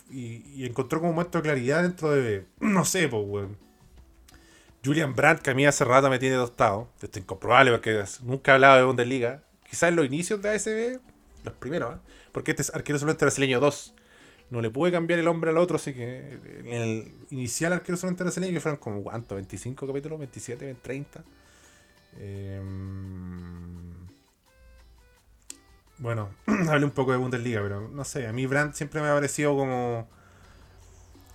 [0.59, 2.45] encontró como un momento de claridad dentro de.
[2.61, 3.57] No sé, pues, weón.
[4.85, 6.89] Julian Brandt, que a mí hace rato me tiene tostado.
[7.01, 9.43] Esto es incomprobable porque nunca he hablado de Bundesliga.
[9.69, 11.01] Quizás en los inicios de ASB,
[11.45, 11.99] los primeros, ¿eh?
[12.33, 13.95] porque este es arquero solamente brasileño 2.
[14.51, 18.25] No le pude cambiar el hombre al otro, así que en el inicial arquero solamente
[18.25, 19.39] brasileño, que fueron como, ¿cuánto?
[19.39, 20.21] ¿25 capítulos?
[20.21, 20.77] ¿27?
[20.83, 21.07] ¿30?
[22.19, 23.80] Em,
[26.01, 26.31] Bueno,
[26.69, 29.55] hablé un poco de Bundesliga, pero no sé, a mí Brandt siempre me ha parecido
[29.55, 30.09] como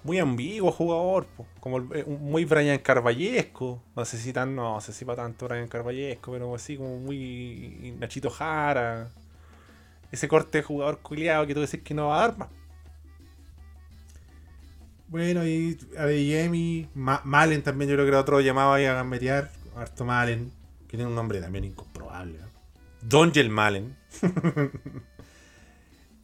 [0.03, 1.27] muy ambiguo jugador,
[1.59, 3.81] como eh, muy Brian Carballesco.
[3.95, 7.95] No sé si tan, no sé si para tanto Brian Carballesco, pero así como muy
[7.99, 9.09] Nachito Jara.
[10.11, 12.49] Ese corte de jugador culiado que tú decís que no va a dar más.
[15.07, 19.51] Bueno, y Adeyemi, Ma Malen también yo creo que era otro llamado ahí a gambetear.
[19.75, 20.51] Harto Malen,
[20.87, 22.44] que tiene un nombre también incomprobable.
[23.07, 23.95] Dongel Malen.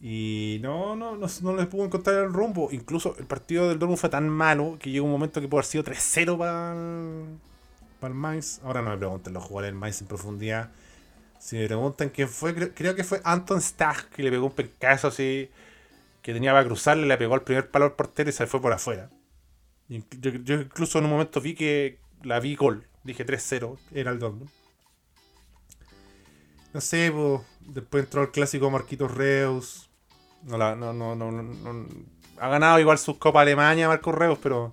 [0.00, 2.68] y no, no, no, no les pudo encontrar el rumbo.
[2.72, 5.66] Incluso el partido del Dortmund fue tan malo que llegó un momento que pudo haber
[5.66, 7.38] sido 3-0 para el,
[8.00, 8.60] para el Mainz.
[8.64, 10.70] Ahora no me pregunten los jugadores del Mainz en profundidad.
[11.38, 15.08] Si me preguntan quién fue, creo, que fue Anton Stach que le pegó un pencazo
[15.08, 15.50] así
[16.22, 18.72] que tenía para cruzarle, le pegó el primer palo al portero y se fue por
[18.72, 19.10] afuera.
[19.88, 22.86] Yo, yo incluso en un momento vi que la vi gol.
[23.02, 24.50] Dije 3-0, era el Dortmund.
[26.72, 29.90] No sé, pues, después entró el clásico Marquitos Reus.
[30.44, 31.86] No, la- no, no, no, no-
[32.38, 34.72] ha ganado igual sus Copa Alemania Marcos Reus, pero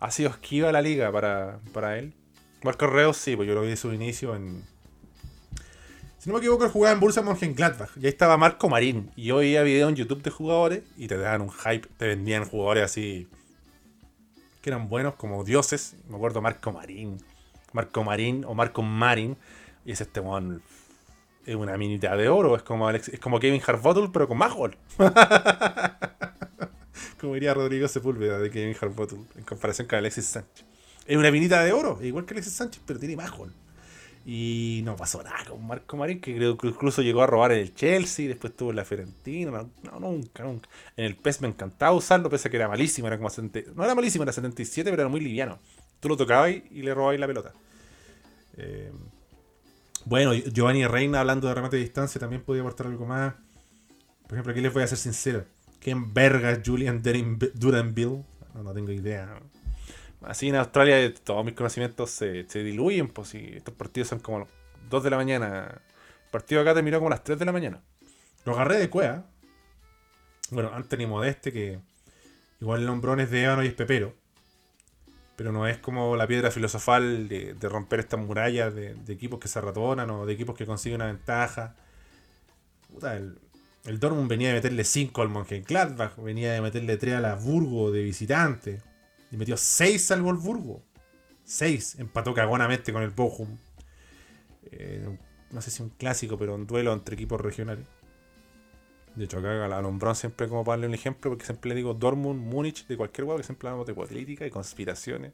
[0.00, 2.14] ha sido esquiva la liga para, para él.
[2.62, 4.64] Marcos Reus sí, pues yo lo vi de su inicio en...
[6.18, 7.90] Si no me equivoco, jugaba en Borussia Mönchengladbach.
[7.96, 9.10] Y ahí estaba Marco Marín.
[9.16, 11.88] Y yo veía videos en YouTube de jugadores y te daban un hype.
[11.96, 13.26] Te vendían jugadores así
[14.60, 15.94] que eran buenos como dioses.
[16.08, 17.16] Me acuerdo Marco Marín.
[17.72, 19.38] Marco Marín o Marco Marín.
[19.86, 20.62] Y es este weón.
[21.46, 22.56] Es una minita de oro.
[22.56, 24.76] Es como, Alex- es como Kevin Harbottle, pero con más gol.
[27.20, 29.20] como diría Rodrigo Sepúlveda de Kevin Harbottle.
[29.36, 30.64] En comparación con Alexis Sánchez.
[31.06, 31.98] Es una minita de oro.
[32.02, 33.52] Igual que Alexis Sánchez, pero tiene más gol.
[34.26, 37.58] Y no pasó nada con Marco Marín, que creo que incluso llegó a robar en
[37.60, 39.50] el Chelsea, después tuvo en la Fiorentina.
[39.82, 40.68] No, nunca, nunca.
[40.96, 43.84] En el PES me encantaba usarlo, pese a que era malísimo, era como 70 no
[43.84, 45.58] era malísimo, era 77, pero era muy liviano.
[46.00, 47.52] Tú lo tocabas y, y le robabas la pelota.
[48.56, 48.92] Eh,
[50.04, 53.34] bueno, Giovanni Reina, hablando de remate de distancia, también podía aportar algo más.
[54.22, 55.44] Por ejemplo, aquí les voy a ser sincero.
[55.80, 58.24] ¿Quién verga Julian Duran- Duranville?
[58.54, 59.40] No, no tengo idea.
[60.22, 64.46] Así en Australia todos mis conocimientos se, se diluyen, pues si estos partidos son como
[64.90, 65.80] 2 de la mañana.
[66.24, 67.80] El partido acá terminó como las 3 de la mañana.
[68.44, 69.24] Lo agarré de cueva.
[70.50, 71.78] Bueno, Anthony Modeste, que
[72.60, 74.14] igual el nombrón es de ébano y es pepero.
[75.40, 79.48] Pero no es como la piedra filosofal de, de romper estas murallas de, equipos que
[79.48, 81.76] se ratonan o de equipos que consiguen una ventaja.
[82.92, 83.38] Puta, el,
[83.86, 87.90] el Dortmund venía de meterle 5 al Mönchengladbach, venía de meterle 3 a la Burgo
[87.90, 88.82] de visitante.
[89.32, 90.82] Y metió 6 al Wolfsburgo.
[91.44, 92.00] 6.
[92.00, 93.56] Empató cagonamente con el Bochum.
[94.72, 95.08] Eh,
[95.52, 97.86] no sé si un clásico, pero un duelo entre equipos regionales.
[99.14, 101.94] De hecho, acá la nombró siempre como para darle un ejemplo, porque siempre le digo
[101.94, 105.32] Dortmund, Múnich, de cualquier huevo, que siempre hablamos de política y conspiraciones.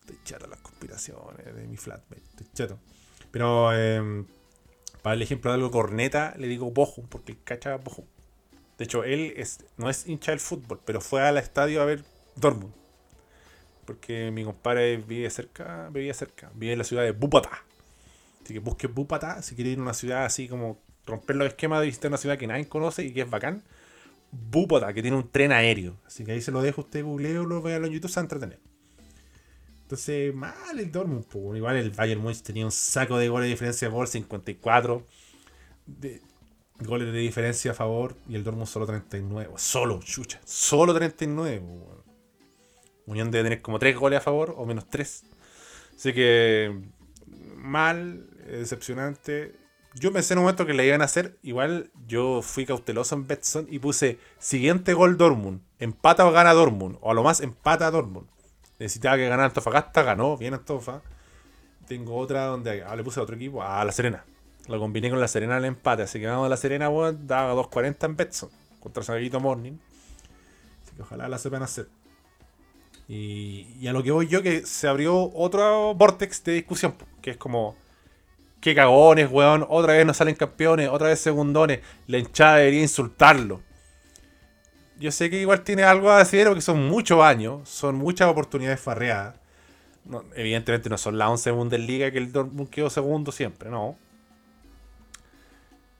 [0.00, 2.78] Estoy chato las conspiraciones de mi flatmate, estoy chato.
[3.30, 4.24] Pero, eh,
[5.02, 8.04] para el ejemplo de algo corneta, le digo Bochum, porque cacha Bochum.
[8.78, 9.34] De hecho, él
[9.76, 12.04] no es hincha del fútbol, pero fue al estadio a ver
[12.36, 12.72] Dortmund.
[13.84, 17.50] Porque mi compadre vive cerca, vivía cerca, vive en la ciudad de Bupata.
[18.42, 21.80] Así que busque Bupata si quiere ir a una ciudad así como romper los esquemas
[21.80, 23.62] de visitar una ciudad que nadie conoce y que es bacán.
[24.30, 25.96] Bupata, que tiene un tren aéreo.
[26.06, 28.24] Así que ahí se lo dejo, usted googleo, lo vea en YouTube, se va a
[28.24, 28.60] entretener.
[29.82, 31.26] Entonces, mal el Dortmund.
[31.26, 31.54] po.
[31.54, 35.06] Igual el Bayern Munich tenía un saco de goles de diferencia de gol, 54
[35.86, 36.22] de
[36.80, 39.52] goles de diferencia a favor y el Dortmund solo 39.
[39.56, 41.60] Solo, chucha, solo 39.
[41.60, 42.02] po, weón.
[43.04, 45.24] Unión debe tener como 3 goles a favor o menos 3.
[45.94, 46.74] Así que
[47.56, 49.54] mal, eh, decepcionante.
[49.94, 51.38] Yo pensé en un momento que le iban a hacer.
[51.42, 55.60] Igual yo fui cauteloso en Betson y puse siguiente gol Dortmund.
[55.78, 56.98] Empata o gana Dortmund.
[57.00, 58.26] O a lo más empata Dortmund.
[58.78, 61.02] Necesitaba que ganara Antofagasta, ganó, bien Antofa.
[61.86, 64.24] Tengo otra donde ah, le puse a otro equipo, a La Serena.
[64.68, 66.02] Lo combiné con La Serena al empate.
[66.02, 68.50] Así que a La Serena, weón, daba 2.40 en Betson.
[68.80, 69.74] Contra Saguito Morning.
[70.82, 71.88] Así que ojalá la sepan hacer.
[73.08, 77.32] Y, y a lo que voy yo, que se abrió otro vortex de discusión, que
[77.32, 77.76] es como,
[78.62, 83.60] qué cagones, weón, otra vez no salen campeones, otra vez segundones, la hinchada debería insultarlo.
[84.98, 88.80] yo sé que igual tiene algo a decir porque son muchos años, son muchas oportunidades
[88.80, 89.34] farreadas.
[90.36, 93.98] Evidentemente no son las 11 Bundesliga que el Dortmund quedó segundo siempre, no.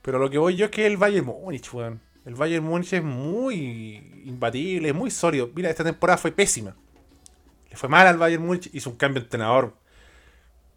[0.03, 2.01] Pero lo que voy yo es que el Bayern Múnich, weón.
[2.25, 5.51] El Bayern Múnich es muy imbatible, es muy sólido.
[5.53, 6.77] Mira, esta temporada fue pésima.
[7.71, 9.75] Le fue mal al Bayern Múnich, hizo un cambio de entrenador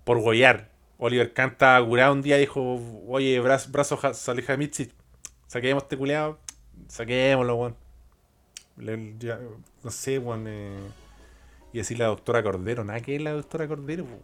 [0.04, 0.75] por goyar.
[0.98, 4.92] Oliver Canta curado un día dijo, oye, brazo, brazo Salihamidzic,
[5.48, 6.40] saquemos este culeado,
[6.88, 7.76] saquémoslo, weón.
[9.84, 10.46] No sé, weón.
[10.48, 10.80] Eh,
[11.74, 14.22] y decir la doctora Cordero, nada que es la doctora Cordero, weón.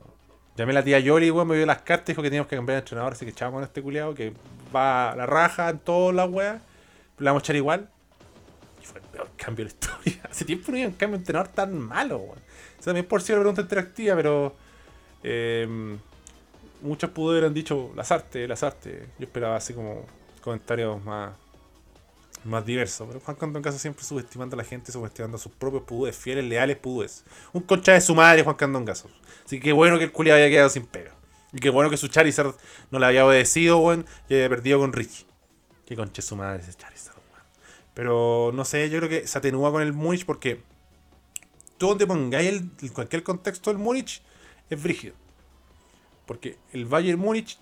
[0.56, 2.56] Llamé a la tía Yoli, weón, me dio las cartas y dijo que teníamos que
[2.56, 4.34] cambiar de entrenador, así que echamos con este culiado que
[4.74, 6.62] va a la raja en todas las weas,
[7.18, 7.90] le vamos a echar igual.
[8.82, 10.22] Y fue el peor cambio de la historia.
[10.30, 12.40] Hace tiempo no había un cambio de entrenador tan malo, weón.
[12.80, 14.56] Eso también por la pregunta interactiva, pero.
[15.24, 15.98] eh,
[16.82, 19.08] muchos pudo hubieran dicho las artes, las artes.
[19.18, 20.06] Yo esperaba así como
[20.42, 21.34] comentarios más,
[22.44, 23.08] más diversos.
[23.08, 26.46] Pero Juan Candón Gaso siempre subestimando a la gente, subestimando a sus propios pudúes, fieles,
[26.46, 27.24] leales pudúes.
[27.54, 29.10] Un concha de su madre, Juan Candón Gaso.
[29.46, 31.14] Así que bueno que el culiado haya quedado sin pega.
[31.54, 32.56] Y qué bueno que su Charizard
[32.92, 35.26] no le había obedecido, weón, y haya perdido con Richie.
[35.86, 37.44] Qué concha de su madre ese Charizard, weón.
[37.94, 40.62] Pero no sé, yo creo que se atenúa con el Múnich porque
[41.78, 44.22] tú donde pongáis el, cualquier contexto del Múnich
[44.70, 45.16] es brígido.
[46.26, 47.58] Porque el Bayern Múnich.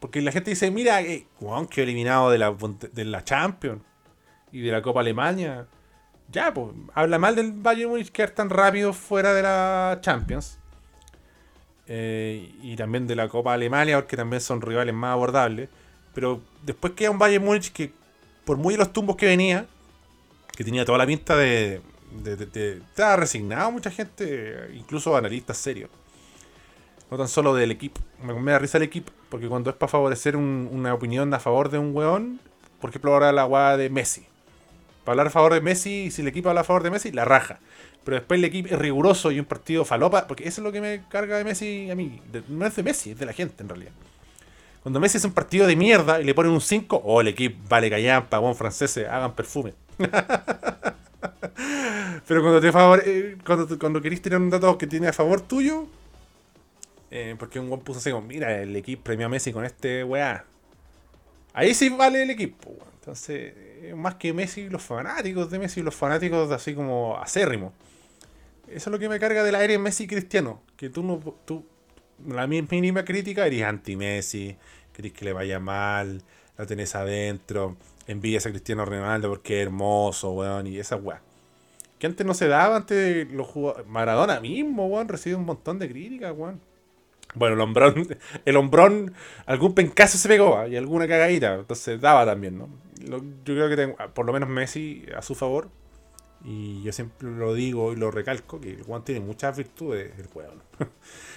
[0.00, 2.54] Porque la gente dice, mira, eh, weón, quedó eliminado de la,
[2.92, 3.82] de la Champions
[4.52, 5.66] y de la Copa Alemania.
[6.30, 10.58] Ya, pues, habla mal del Bayern Múnich quedar tan rápido fuera de la Champions.
[11.86, 15.68] Eh, y también de la Copa Alemania, porque también son rivales más abordables.
[16.14, 17.92] Pero después queda un Bayern Múnich que,
[18.44, 19.66] por muy de los tumbos que venía,
[20.56, 21.80] que tenía toda la pinta de-
[22.90, 25.90] estaba resignado mucha gente, incluso analistas serios.
[27.10, 28.00] No tan solo del equipo.
[28.22, 31.70] Me, da risa el equipo, porque cuando es para favorecer un- una opinión a favor
[31.70, 32.40] de un weón,
[32.80, 34.26] por ejemplo, ahora la guada de Messi.
[35.04, 37.24] Para hablar a favor de Messi, si el equipo habla a favor de Messi, la
[37.24, 37.60] raja.
[38.04, 40.80] Pero después el equipo es riguroso y un partido falopa, porque eso es lo que
[40.80, 42.20] me carga de Messi a mí.
[42.48, 43.92] No es de Messi, es de la gente en realidad.
[44.82, 47.58] Cuando Messi es un partido de mierda y le ponen un 5, oh, el equipo
[47.68, 49.74] vale callampa, buen franceses, hagan perfume.
[52.26, 55.40] Pero cuando te favor, eh, cuando, cuando querís tirar un dato que tiene a favor
[55.40, 55.86] tuyo,
[57.10, 60.04] eh, porque un buen puso así como, mira, el equipo premió a Messi con este
[60.04, 60.44] weá.
[61.52, 62.88] Ahí sí vale el equipo, weón.
[63.00, 67.72] Entonces, eh, más que Messi, los fanáticos de Messi, los fanáticos de así como acérrimos.
[68.68, 70.62] Eso es lo que me carga del aire Messi cristiano.
[70.76, 71.18] Que tú no.
[71.46, 71.64] Tú,
[72.26, 74.56] la mínima crítica eres anti-Messi,
[74.92, 76.22] querés que le vaya mal,
[76.58, 81.22] la tenés adentro, envidias a Cristiano Ronaldo porque es hermoso, weón, y esa weá.
[81.98, 83.86] Que antes no se daba, antes los jugadores.
[83.86, 86.60] Maradona mismo, weón, recibe un montón de críticas, weón.
[87.34, 88.08] Bueno, el hombrón,
[88.44, 89.14] el hombrón,
[89.46, 90.68] algún pencazo se pegó ¿ah?
[90.68, 92.68] y alguna cagadita, entonces daba también, ¿no?
[93.00, 95.68] Yo creo que tengo, por lo menos Messi a su favor,
[96.44, 100.62] y yo siempre lo digo y lo recalco, que Juan tiene muchas virtudes, el weón.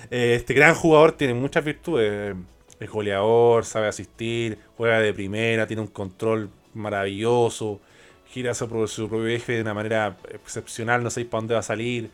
[0.10, 2.36] Eh, este gran jugador tiene muchas virtudes,
[2.80, 7.80] es goleador, sabe asistir, juega de primera, tiene un control maravilloso,
[8.26, 11.64] gira su, su propio eje de una manera excepcional, no sé para dónde va a
[11.64, 12.10] salir.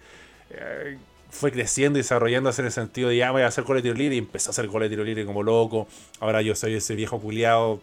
[0.50, 0.98] Eh,
[1.30, 3.98] fue creciendo y desarrollándose en el sentido de ya voy a hacer goles de tiro
[3.98, 5.88] libre y empezó a hacer goles de tiro libre como loco.
[6.20, 7.82] Ahora yo soy ese viejo culiado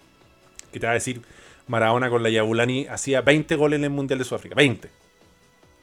[0.73, 1.23] que te va a decir
[1.67, 4.55] Maradona con la Yabulani hacía 20 goles en el Mundial de Sudáfrica.
[4.55, 4.91] 20.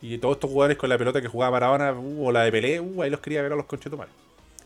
[0.01, 2.79] Y todos estos jugadores con la pelota que jugaba Maradona uh, o la de Pelé,
[2.79, 4.13] uh, ahí los quería ver a los conchetumares.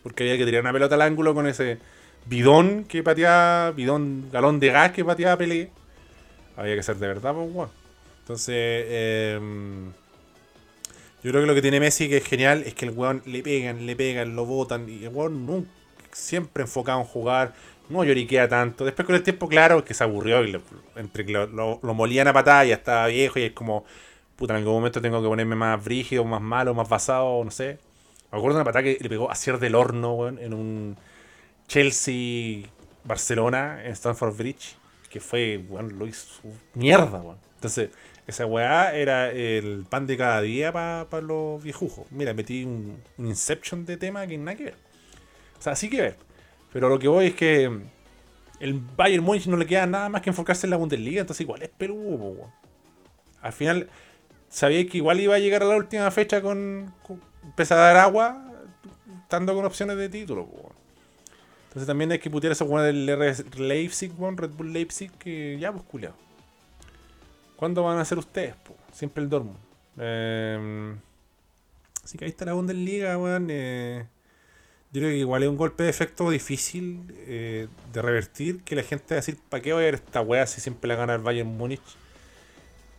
[0.03, 1.77] Porque había que tirar una pelota al ángulo con ese
[2.25, 5.71] bidón que pateaba, bidón, galón de gas que pateaba Pelé.
[6.55, 7.69] Había que ser de verdad, pues, weón.
[8.21, 9.39] Entonces, eh,
[11.25, 13.41] yo creo que lo que tiene Messi que es genial es que el weón le
[13.43, 15.69] pegan, le pegan, lo botan y el weón nunca,
[16.11, 17.53] siempre enfocado en jugar,
[17.89, 18.85] no lloriquea tanto.
[18.85, 20.59] Después con el tiempo, claro, que se aburrió y
[20.95, 23.85] entre que lo, lo- lo molían a patada, ya estaba viejo y es como,
[24.35, 27.79] puta, en algún momento tengo que ponerme más brígido, más malo, más basado, no sé.
[28.31, 30.97] Me acuerdo de una patada que le pegó a Cier del Horno, weón, en un
[31.67, 34.75] Chelsea-Barcelona en Stamford Bridge,
[35.09, 36.41] que fue, weón, lo hizo
[36.73, 37.37] mierda, weón.
[37.55, 37.89] Entonces,
[38.27, 42.05] esa weá era el pan de cada día para los viejujos.
[42.11, 44.75] Mira, metí un, un Inception de tema que nada que ver.
[45.57, 46.15] O sea, sí que ver.
[46.73, 47.71] Pero lo que voy es que
[48.59, 51.61] el Bayern Múnich no le queda nada más que enfocarse en la Bundesliga, entonces igual
[51.61, 52.51] es weón.
[53.41, 53.89] Al final,
[54.49, 57.21] sabía que igual iba a llegar a la última fecha con, con
[57.57, 58.51] a dar agua,
[59.21, 60.71] estando con opciones de título, po.
[61.67, 65.57] Entonces también hay que putear a esos weones del RS Leipzig, Red Bull Leipzig, que
[65.59, 66.13] ya pues culiao.
[67.55, 68.55] ¿Cuándo van a ser ustedes?
[68.55, 68.75] po?
[68.91, 69.57] Siempre el Dortmund.
[69.97, 70.95] Eh,
[72.03, 73.47] así que ahí está la Bundesliga, weón.
[73.49, 74.05] eh,
[74.91, 78.63] yo creo que igual es un golpe de efecto difícil eh, de revertir.
[78.63, 80.87] Que la gente va a decir, ¿para qué voy a ver esta weá si siempre
[80.87, 81.81] la gana el Bayern Múnich?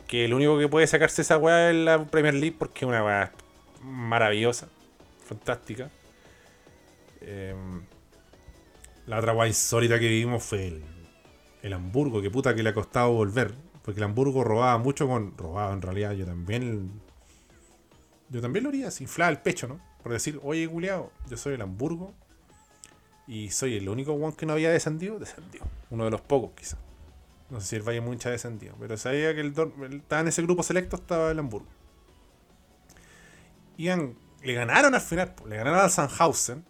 [0.07, 3.05] que el único que puede sacarse esa weá es la Premier League porque es una
[3.05, 3.33] weá
[3.83, 4.69] maravillosa,
[5.25, 5.91] fantástica.
[7.21, 7.83] Em,
[9.07, 10.85] la otra weá insólita que vivimos fue el,
[11.63, 13.55] el Hamburgo, que puta que le ha costado volver.
[13.87, 15.39] Porque el Hamburgo robaba mucho con.
[15.39, 17.01] Robaba en realidad, yo también.
[18.29, 19.81] Yo también lo haría, se inflaba el pecho, ¿no?
[20.03, 22.13] Por decir, oye, culiao, yo soy el Hamburgo.
[23.29, 25.63] Y soy el único one que no había descendido, descendió.
[25.91, 26.79] Uno de los pocos, quizás.
[27.51, 28.75] No sé si el Valle Muncha ha descendido.
[28.79, 31.67] Pero sabía que el, el- estaba en ese grupo selecto, estaba el Hamburgo.
[33.77, 36.65] Iban, le ganaron al final, le ganaron al Sandhausen.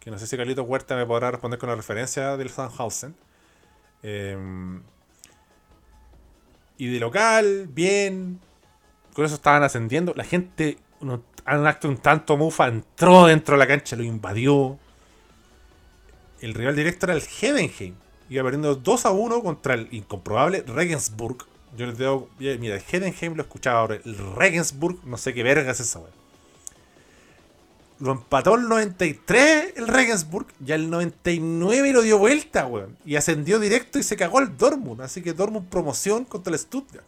[0.00, 3.16] Que no sé si Carlito Huerta me podrá responder con la referencia del Sandhausen.
[4.02, 4.82] Em,
[6.78, 8.40] y de local, bien.
[9.14, 10.12] Con eso estaban ascendiendo.
[10.14, 14.78] La gente, un acto un tanto mufa, entró dentro de la cancha, lo invadió.
[16.40, 17.94] El rival directo era el Hedenheim.
[18.28, 21.46] Iba perdiendo 2 a 1 contra el incomprobable Regensburg.
[21.76, 23.98] Yo les digo, mira, el Hedenheim lo escuchaba ahora.
[24.04, 26.25] El Regensburg, no sé qué verga es esa, weón.
[27.98, 32.96] Lo empató el 93 el Regensburg y al 99 lo dio vuelta, weón.
[33.06, 35.00] Y ascendió directo y se cagó el Dortmund.
[35.00, 37.06] Así que Dortmund promoción contra el Stuttgart.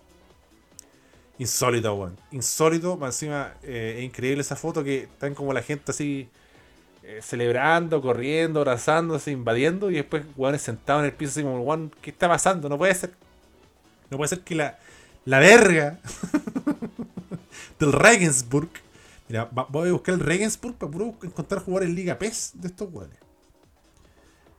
[1.38, 2.16] Insólito, weón.
[2.30, 2.96] Insólito.
[2.96, 6.28] Más encima, eh, es increíble esa foto que están como la gente así
[7.02, 9.90] eh, celebrando, corriendo, abrazándose, invadiendo.
[9.90, 12.70] Y después, weones sentados en el piso así como, weón, ¿qué está pasando?
[12.70, 13.12] No puede ser.
[14.10, 14.78] No puede ser que la,
[15.26, 15.98] la verga
[17.78, 18.70] del Regensburg.
[19.28, 22.88] Mira, voy a buscar el Regensburg para puro encontrar jugar en Liga PES de estos
[22.92, 23.18] weones.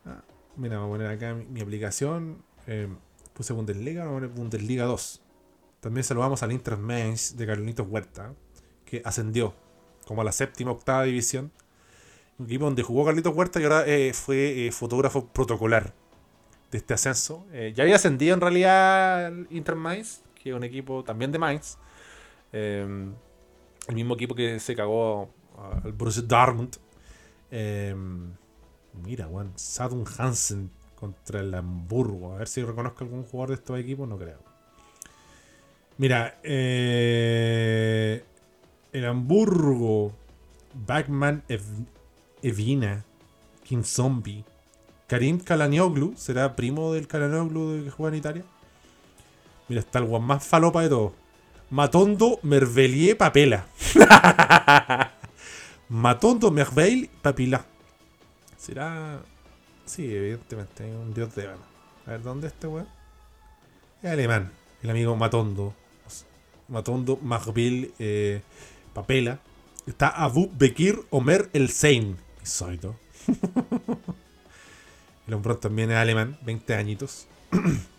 [0.05, 0.23] Ah,
[0.55, 2.43] mira, voy a poner acá mi, aplicación.
[2.67, 2.87] eh,
[3.33, 5.21] puse Bundesliga, voy a poner Bundesliga 2.
[5.79, 8.33] También saludamos al Inter de Carlitos Huerta,
[8.85, 9.55] que ascendió
[10.05, 11.51] como a la séptima, octava división.
[12.37, 15.93] Un equipo donde jugó Carlitos Huerta y ahora eh, fue eh, fotógrafo protocolar
[16.71, 17.45] de este ascenso.
[17.51, 21.39] Eh, ya había ascendido en realidad el Inter Mainz, que es un equipo también de
[21.39, 21.77] Mainz.
[22.51, 23.11] Eh,
[23.87, 25.29] el mismo equipo que se cagó
[25.83, 26.75] al Borussia Dortmund.
[27.51, 27.95] Eh,
[29.03, 32.35] mira, Juan, Sadun Hansen contra el Hamburgo.
[32.35, 34.39] A ver si reconozco algún jugador de estos equipos, no creo.
[35.97, 38.23] Mira, eh,
[38.93, 40.13] el Hamburgo,
[40.73, 41.87] Backman Ev-
[42.41, 43.03] Evina,
[43.63, 44.45] King Zombie,
[45.07, 48.43] Karim Kalanioglu, será primo del Kalanioglu que juega en Italia.
[49.67, 51.11] Mira, está el guan más falopa de todos.
[51.71, 53.67] Matondo Mervelier Papela.
[55.89, 57.63] Matondo Merveille Papila.
[58.57, 59.21] Será.
[59.85, 61.61] Sí, evidentemente, un dios de Ébano.
[62.07, 62.87] A ver, ¿dónde es este weón?
[64.01, 64.51] Es alemán,
[64.81, 65.75] el amigo Matondo.
[66.67, 68.41] Matondo Merveille eh,
[68.93, 69.39] Papela.
[69.85, 72.17] Está Abu Bekir Omer El Sein.
[72.39, 72.95] Insólito.
[75.27, 77.27] el hombrón también es alemán, 20 añitos.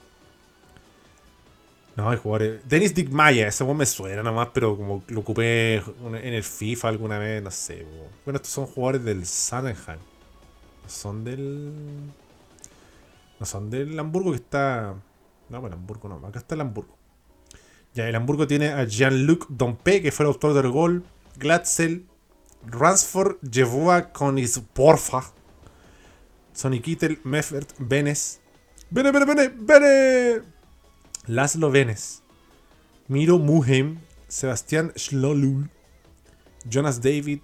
[1.96, 2.60] No, hay jugadores.
[2.68, 7.18] Dennis Dick Maya, ese me suena nomás, pero como lo ocupé en el FIFA alguna
[7.18, 7.86] vez, no sé.
[8.24, 9.98] Bueno, estos son jugadores del Sannenheim.
[10.82, 11.72] No son del.
[13.38, 14.94] No son del Hamburgo que está.
[15.48, 16.26] No, bueno, Hamburgo no.
[16.26, 16.96] Acá está el Hamburgo.
[17.92, 21.04] Ya, el Hamburgo tiene a Jean-Luc Dompe, que fue el autor del gol.
[21.36, 22.06] Glatzel.
[22.66, 24.12] Ransford llevó a
[24.74, 25.32] Porfa.
[26.52, 28.40] Sonny Kittel, Meffert, Benes.
[28.90, 30.42] Bene, bene, bene, bene.
[31.30, 32.22] Laszlo Venes,
[33.08, 35.70] Miro Muheim, Sebastián Schlolul,
[36.68, 37.40] Jonas David,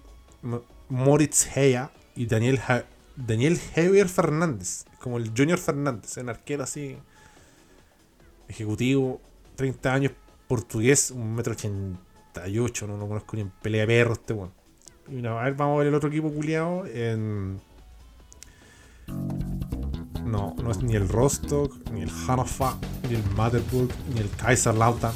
[0.89, 2.85] Moritz Heya y Daniel, Ja-
[3.15, 6.97] Daniel Javier Fernández, como el Junior Fernández, un arquero así,
[8.49, 9.21] ejecutivo,
[9.55, 10.11] 30 años,
[10.49, 14.51] portugués, un metro 88, no lo conozco ni en pelea de perro este weón.
[15.07, 17.61] Una- a ver, vamos a ver el otro equipo culiado en...
[20.27, 22.73] No, no es ni el Rostock, ni el Hannover,
[23.07, 25.13] ni el Magdeburg, ni el Kaiserslautern.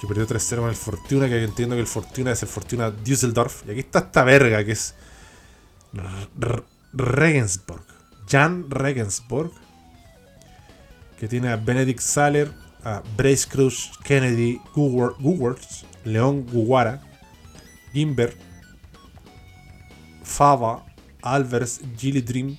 [0.00, 3.62] Que perdió 3-0 con el Fortuna, que entiendo que el Fortuna es el Fortuna Düsseldorf.
[3.68, 4.94] Y aquí está esta verga que es
[6.92, 7.84] Regensburg.
[8.28, 9.52] Jan Regensburg.
[11.18, 12.50] Que tiene a Benedict Saller,
[12.82, 17.02] a Brace Cruz, Kennedy, Guwerts, León Guguara,
[17.92, 18.34] Gimber,
[20.22, 20.86] Fava,
[21.20, 22.56] Alvers, Gilly Dream,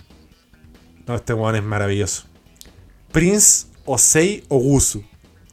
[1.15, 2.25] este weón es maravilloso.
[3.11, 5.03] Prince Osei Ogusu,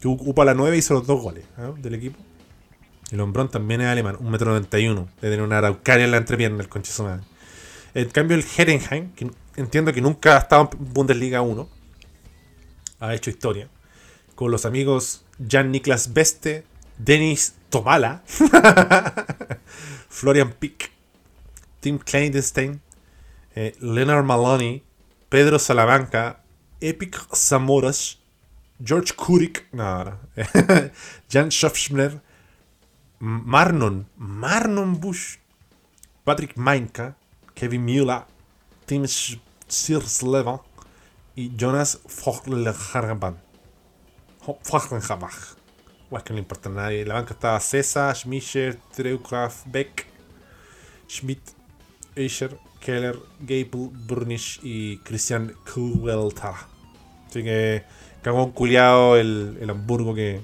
[0.01, 1.73] que ocupa la 9 y hizo los dos goles ¿ah?
[1.77, 2.19] del equipo.
[3.11, 5.07] El hombrón también es alemán, 1,91m.
[5.21, 7.25] De tener una araucaria en la entrepierna, el conche su madre.
[7.95, 11.69] En cambio, el Herenheim, que entiendo que nunca ha estado en Bundesliga 1,
[13.01, 13.69] ha hecho historia.
[14.35, 16.65] Con los amigos Jan-Niklas Beste,
[16.99, 18.23] Denis Tomala,
[20.09, 20.91] Florian Pick,
[21.81, 22.81] Tim Kleinstein,
[23.55, 24.83] eh, Leonard Maloney,
[25.29, 26.43] Pedro Salamanca,
[26.81, 28.19] Epic Zamoras,
[28.81, 30.19] George Kurik, no, no.
[31.29, 32.23] Jan Schaffner,
[33.19, 35.39] Marnon, Marnon Bush,
[36.25, 37.15] Patrick Mainka,
[37.55, 38.25] Kevin Müller,
[38.87, 40.63] Tim Siersleva
[41.37, 43.37] y Jonas Fogelharban.
[44.63, 45.57] Fogelhabach.
[46.09, 47.05] Bueno, es que no importa a nadie.
[47.05, 50.07] La banca estaba César, Schmischer, Treukraft, Beck,
[51.07, 51.43] Schmidt,
[52.15, 56.55] Escher, Keller, Gable, Burnish y Christian Kuwelta.
[57.29, 57.85] Así que
[58.23, 60.41] cagó un culiado el, el Hamburgo que.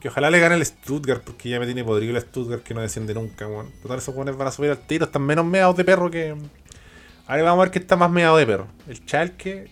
[0.00, 2.80] Que ojalá le gane el Stuttgart, porque ya me tiene podrido el Stuttgart que no
[2.80, 3.70] desciende nunca, weón.
[3.82, 6.36] Total, esos weones van a subir al tiro, están menos meados de perro que.
[7.26, 8.66] Ahora vamos a ver qué está más meado de perro.
[8.88, 9.70] ¿El Schalke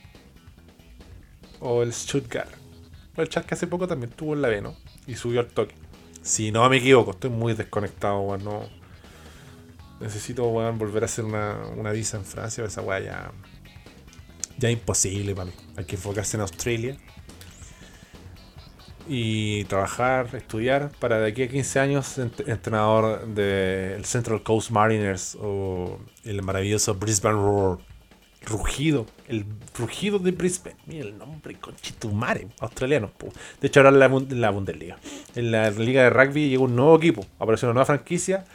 [1.58, 2.48] o el Stuttgart?
[3.14, 4.76] Pues el Schalke hace poco también estuvo en la B, ¿no?
[5.08, 5.74] Y subió al toque.
[6.22, 8.44] Si no me equivoco, estoy muy desconectado, weón.
[8.44, 8.79] No.
[10.00, 13.32] Necesito, volver a hacer una, una visa en Francia, esa weá ya.
[14.58, 15.52] Ya imposible para mí.
[15.76, 16.96] Hay que enfocarse en Australia.
[19.08, 25.36] Y trabajar, estudiar para de aquí a 15 años ent- entrenador del Central Coast Mariners
[25.40, 27.78] o el maravilloso Brisbane Roar.
[28.46, 29.44] Rugido, el
[29.76, 30.76] rugido de Brisbane.
[30.86, 33.10] Mira el nombre, conchitumare, australiano.
[33.60, 34.96] De hecho, ahora la, la Bundesliga.
[35.34, 38.46] En la liga de rugby llegó un nuevo equipo, apareció una nueva franquicia.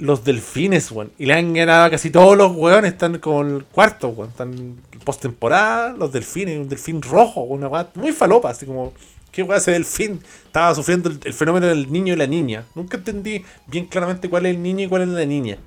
[0.00, 1.12] Los delfines, weón.
[1.18, 2.92] Y le han ganado casi todos los weones.
[2.92, 4.30] Están con el cuarto, weón.
[4.30, 5.92] Están postemporada.
[5.92, 8.50] Los delfines, un delfín rojo, una weá muy falopa.
[8.50, 8.92] Así como,
[9.30, 10.20] ¿qué weá ese delfín?
[10.46, 12.64] Estaba sufriendo el, el fenómeno del niño y la niña.
[12.74, 15.58] Nunca entendí bien claramente cuál es el niño y cuál es la niña.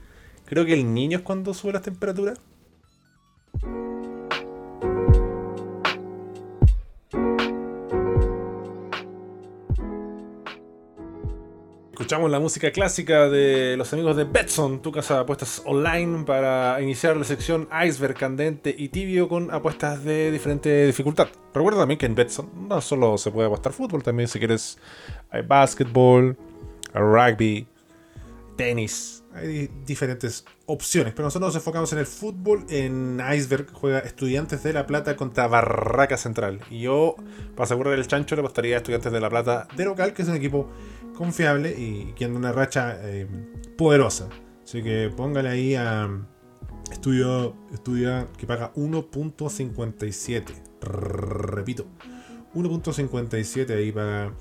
[0.46, 2.40] Creo que el niño es cuando sube las temperaturas.
[12.04, 16.82] Escuchamos la música clásica de los amigos de Betson, tu casa de apuestas online, para
[16.82, 21.30] iniciar la sección Iceberg candente y tibio con apuestas de diferente dificultad.
[21.54, 24.78] Recuerda también que en Betson no solo se puede apostar fútbol, también si quieres
[25.32, 26.36] hay básquetbol,
[26.94, 27.68] rugby,
[28.58, 29.23] tenis.
[29.36, 32.66] Hay di- diferentes opciones, pero nosotros nos enfocamos en el fútbol.
[32.70, 36.60] En Iceberg juega Estudiantes de La Plata contra Barraca Central.
[36.70, 37.16] Y yo,
[37.56, 40.28] para asegurar el chancho, le apostaría a Estudiantes de La Plata de local, que es
[40.28, 40.70] un equipo
[41.16, 43.28] confiable y que anda una racha eh,
[43.78, 44.30] poderosa.
[44.64, 46.10] Así que póngale ahí a
[46.92, 50.44] Estudio, estudia que paga 1.57.
[50.82, 51.86] Repito,
[52.54, 54.34] 1.57 ahí para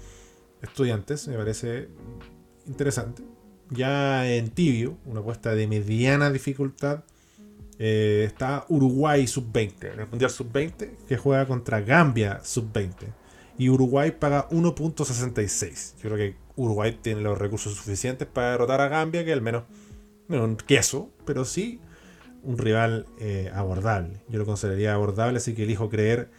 [0.60, 1.88] estudiantes, me parece
[2.66, 3.22] interesante.
[3.72, 7.04] Ya en tibio, una apuesta de mediana dificultad,
[7.78, 12.92] eh, está Uruguay sub-20, en el Mundial sub-20, que juega contra Gambia sub-20.
[13.58, 15.94] Y Uruguay paga 1.66.
[15.96, 19.64] Yo creo que Uruguay tiene los recursos suficientes para derrotar a Gambia, que al menos
[20.28, 21.80] no un queso, pero sí
[22.42, 24.20] un rival eh, abordable.
[24.28, 26.30] Yo lo consideraría abordable, así que elijo creer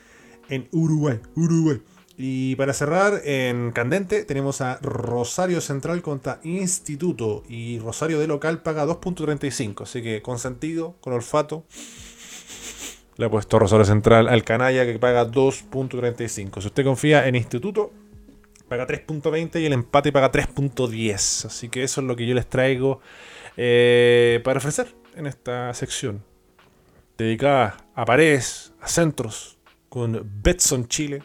[0.49, 1.19] en Uruguay.
[1.35, 1.81] Uruguay.
[2.15, 7.43] Y para cerrar, en Candente tenemos a Rosario Central contra Instituto.
[7.49, 9.83] Y Rosario de local paga 2.35.
[9.83, 11.65] Así que con sentido, con olfato,
[13.17, 16.61] le he puesto Rosario Central al canalla que paga 2.35.
[16.61, 17.91] Si usted confía en Instituto,
[18.67, 21.45] paga 3.20 y el empate paga 3.10.
[21.45, 23.01] Así que eso es lo que yo les traigo
[23.57, 26.23] eh, para ofrecer en esta sección.
[27.17, 29.57] Dedicada a paredes, a centros,
[29.89, 31.21] con Betson Chile,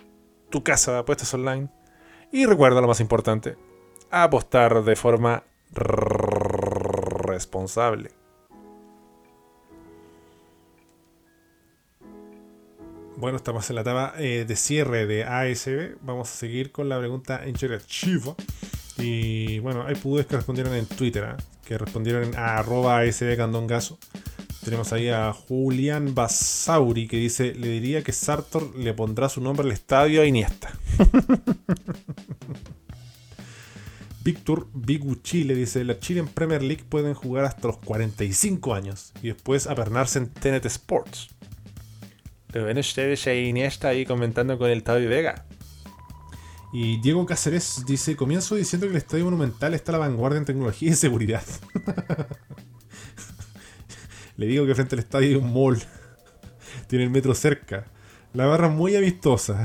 [0.50, 1.68] tu casa de apuestas online.
[2.32, 3.56] Y recuerda lo más importante,
[4.10, 5.44] apostar de forma
[7.24, 8.10] responsable.
[13.16, 15.96] Bueno, estamos en la etapa eh, de cierre de ASB.
[16.02, 18.36] Vamos a seguir con la pregunta interactiva.
[18.96, 21.36] Y bueno, hay pudes que respondieron en Twitter, ¿ah?
[21.64, 23.98] que respondieron a arroba ASB Candongazo.
[24.68, 29.64] Tenemos ahí a Julián Basauri que dice: Le diría que Sartor le pondrá su nombre
[29.64, 30.70] al estadio a Iniesta.
[34.22, 39.14] Víctor Biguchi le dice: La Chile en Premier League pueden jugar hasta los 45 años
[39.22, 41.28] y después apernarse en TNT Sports.
[42.52, 45.46] ¿Lo ven ustedes a Iniesta ahí comentando con el Tavi Vega?
[46.74, 50.44] Y Diego Cáceres dice: Comienzo diciendo que el estadio monumental está a la vanguardia en
[50.44, 51.42] tecnología y seguridad.
[54.38, 55.78] Le digo que frente al estadio hay un mall.
[56.86, 57.84] Tiene el metro cerca.
[58.32, 59.64] La barra muy amistosa.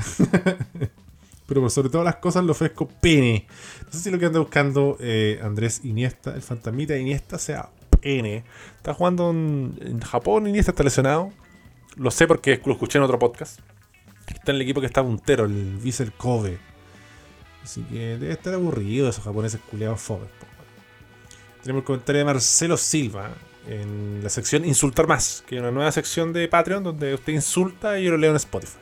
[1.46, 3.46] Pero por sobre todas las cosas le ofrezco pene.
[3.86, 7.70] No sé si lo que anda buscando eh, Andrés Iniesta, el fantasmita Iniesta, sea
[8.00, 8.44] pene.
[8.76, 11.30] Está jugando en, Japón, Iniesta está lesionado.
[11.96, 13.60] Lo sé porque lo escuché en otro podcast.
[14.26, 16.58] Está en el equipo que está puntero, el Vissel Kobe.
[17.62, 20.28] Así que debe estar aburrido esos japoneses culiados fomes.
[20.40, 20.46] po.
[21.62, 23.30] Tenemos el comentario de Marcelo Silva
[23.68, 27.98] en la sección Insultar Más, que es una nueva sección de Patreon donde usted insulta
[27.98, 28.78] y yo lo leo en Spotify.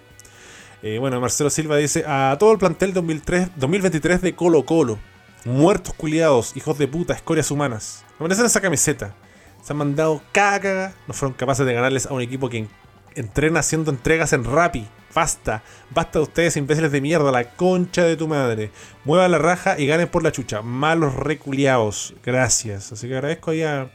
[0.83, 4.99] Eh, bueno, Marcelo Silva dice: A todo el plantel 2003, 2023 de Colo Colo.
[5.45, 8.05] Muertos culiados, hijos de puta, escorias humanas.
[8.18, 9.14] Me merecen esa camiseta.
[9.62, 10.95] Se han mandado caga.
[11.07, 12.66] No fueron capaces de ganarles a un equipo que
[13.14, 14.87] entrena haciendo entregas en Rappi.
[15.14, 18.70] Basta, basta de ustedes, imbéciles de mierda, la concha de tu madre.
[19.05, 20.62] Muevan la raja y ganen por la chucha.
[20.62, 22.14] Malos reculiados.
[22.24, 22.93] Gracias.
[22.93, 23.91] Así que agradezco ahí a,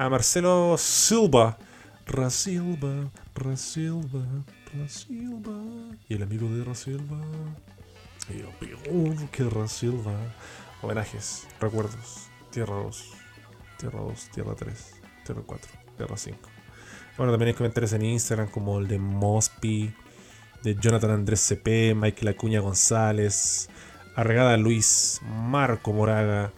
[0.00, 1.58] a Marcelo Silva.
[2.06, 4.24] Rasilva, Rasilva,
[4.74, 5.60] Rasilva.
[6.08, 7.20] Y el amigo de Rasilva.
[8.30, 10.14] Y lo peor que Rasilva.
[10.80, 12.30] Homenajes, recuerdos.
[12.50, 13.04] Tierra 2,
[13.78, 14.94] Tierra 2, Tierra 3,
[15.26, 16.38] Tierra 4, Tierra 5.
[17.18, 19.94] Bueno, también hay comentarios en Instagram como el de Mosby,
[20.62, 23.68] de Jonathan Andrés CP, Michael Acuña González,
[24.16, 26.52] Arregada Luis, Marco Moraga,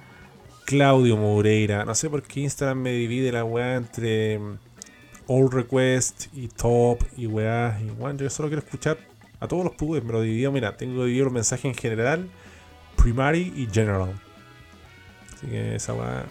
[0.64, 1.84] Claudio Moreira.
[1.84, 4.40] No sé por qué Instagram me divide la weá entre
[5.26, 7.78] All Request y Top y weá.
[7.80, 8.98] Y bueno, yo solo quiero escuchar
[9.40, 10.52] a todos los pubes, me lo dividido.
[10.52, 12.28] Mira, tengo dividido el mensaje en general,
[12.96, 14.12] Primary y General.
[15.34, 16.24] Así que esa weá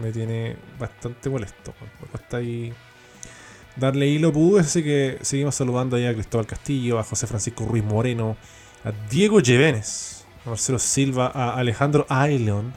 [0.00, 1.74] me tiene bastante molesto.
[2.00, 2.72] Me cuesta ahí
[3.76, 7.84] darle hilo pudo, así que seguimos saludando ahí a Cristóbal Castillo, a José Francisco Ruiz
[7.84, 8.36] Moreno,
[8.84, 12.72] a Diego Llevenes, a Marcelo Silva, a Alejandro Ailon,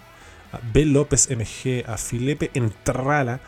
[0.52, 0.86] a B.
[0.86, 3.39] López MG, a Filipe Entrala,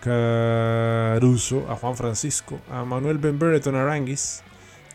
[0.00, 4.42] Caruso, a Juan Francisco, a Manuel Benberton Aranguis,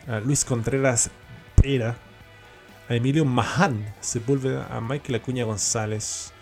[0.06, 1.10] a Luis Contreras
[1.54, 1.96] Pera,
[2.88, 6.32] a Emilio Mahan, Sepúlveda, a Michael Acuña González,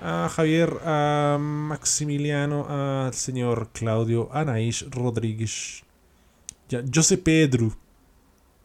[0.00, 5.82] a Javier, a Maximiliano, al señor Claudio, a Naish Rodríguez,
[6.68, 7.74] ya, José Pedro.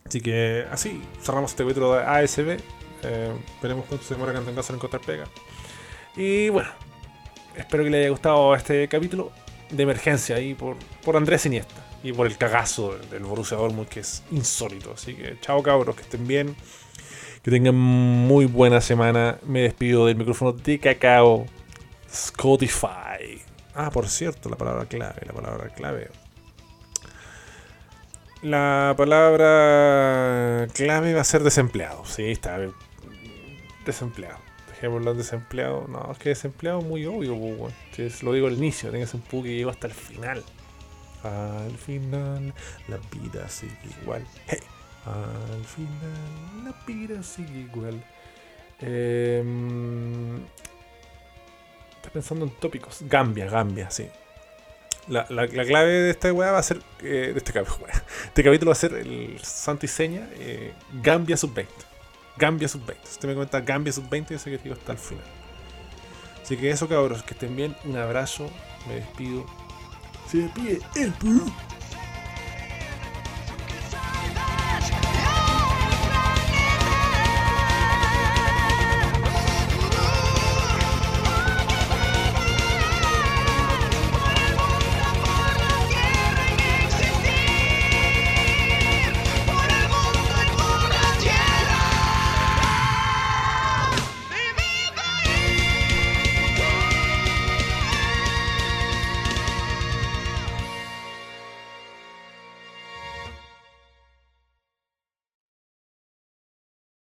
[0.06, 2.58] Así que así cerramos este capítulo de ASB.
[3.04, 5.26] Eh, veremos cuánto se demora que en encontrar pega.
[6.20, 6.68] Y bueno,
[7.56, 9.32] espero que le haya gustado este capítulo
[9.70, 14.02] de emergencia ahí por, por Andrés Iniesta y por el cagazo del Borussia Dortmund que
[14.02, 14.92] es insólito.
[14.96, 16.58] Así que chao cabros, que estén bien.
[17.42, 19.38] Que tengan muy buena semana.
[19.46, 21.46] Me despido del micrófono de cacao.
[22.12, 23.42] Spotify.
[23.74, 25.22] Ah, por cierto, la palabra clave.
[25.26, 26.10] La palabra clave.
[28.42, 32.04] La palabra clave va a ser desempleado.
[32.04, 32.60] Sí, está.
[33.86, 34.49] Desempleado.
[34.80, 35.88] Dejémoslo en desempleado.
[35.90, 37.38] No, es que desempleado es muy obvio,
[37.94, 38.90] pues, Lo digo al inicio.
[38.92, 40.42] Tengas un poco que llego hasta el final.
[41.22, 42.54] Al final,
[42.88, 44.26] la vida sigue igual.
[44.48, 44.60] Hey.
[45.06, 48.02] Al final la pira sigue igual.
[48.80, 49.44] Eh,
[51.96, 53.00] estoy pensando en tópicos.
[53.02, 54.08] Gambia, Gambia, sí.
[55.10, 56.78] La, clave de esta weá va a ser.
[57.02, 57.54] Eh, de este,
[58.28, 60.30] este capítulo va a ser el santo y seña.
[60.36, 61.89] Eh, Gambia sub 20.
[62.40, 63.06] Gambia sub 20.
[63.06, 65.26] Si usted me comenta Gambia sub 20, yo sé que digo hasta el final.
[66.42, 67.76] Así que eso, cabros, que estén bien.
[67.84, 68.50] Un abrazo.
[68.88, 69.46] Me despido.
[70.32, 71.14] Se despide el.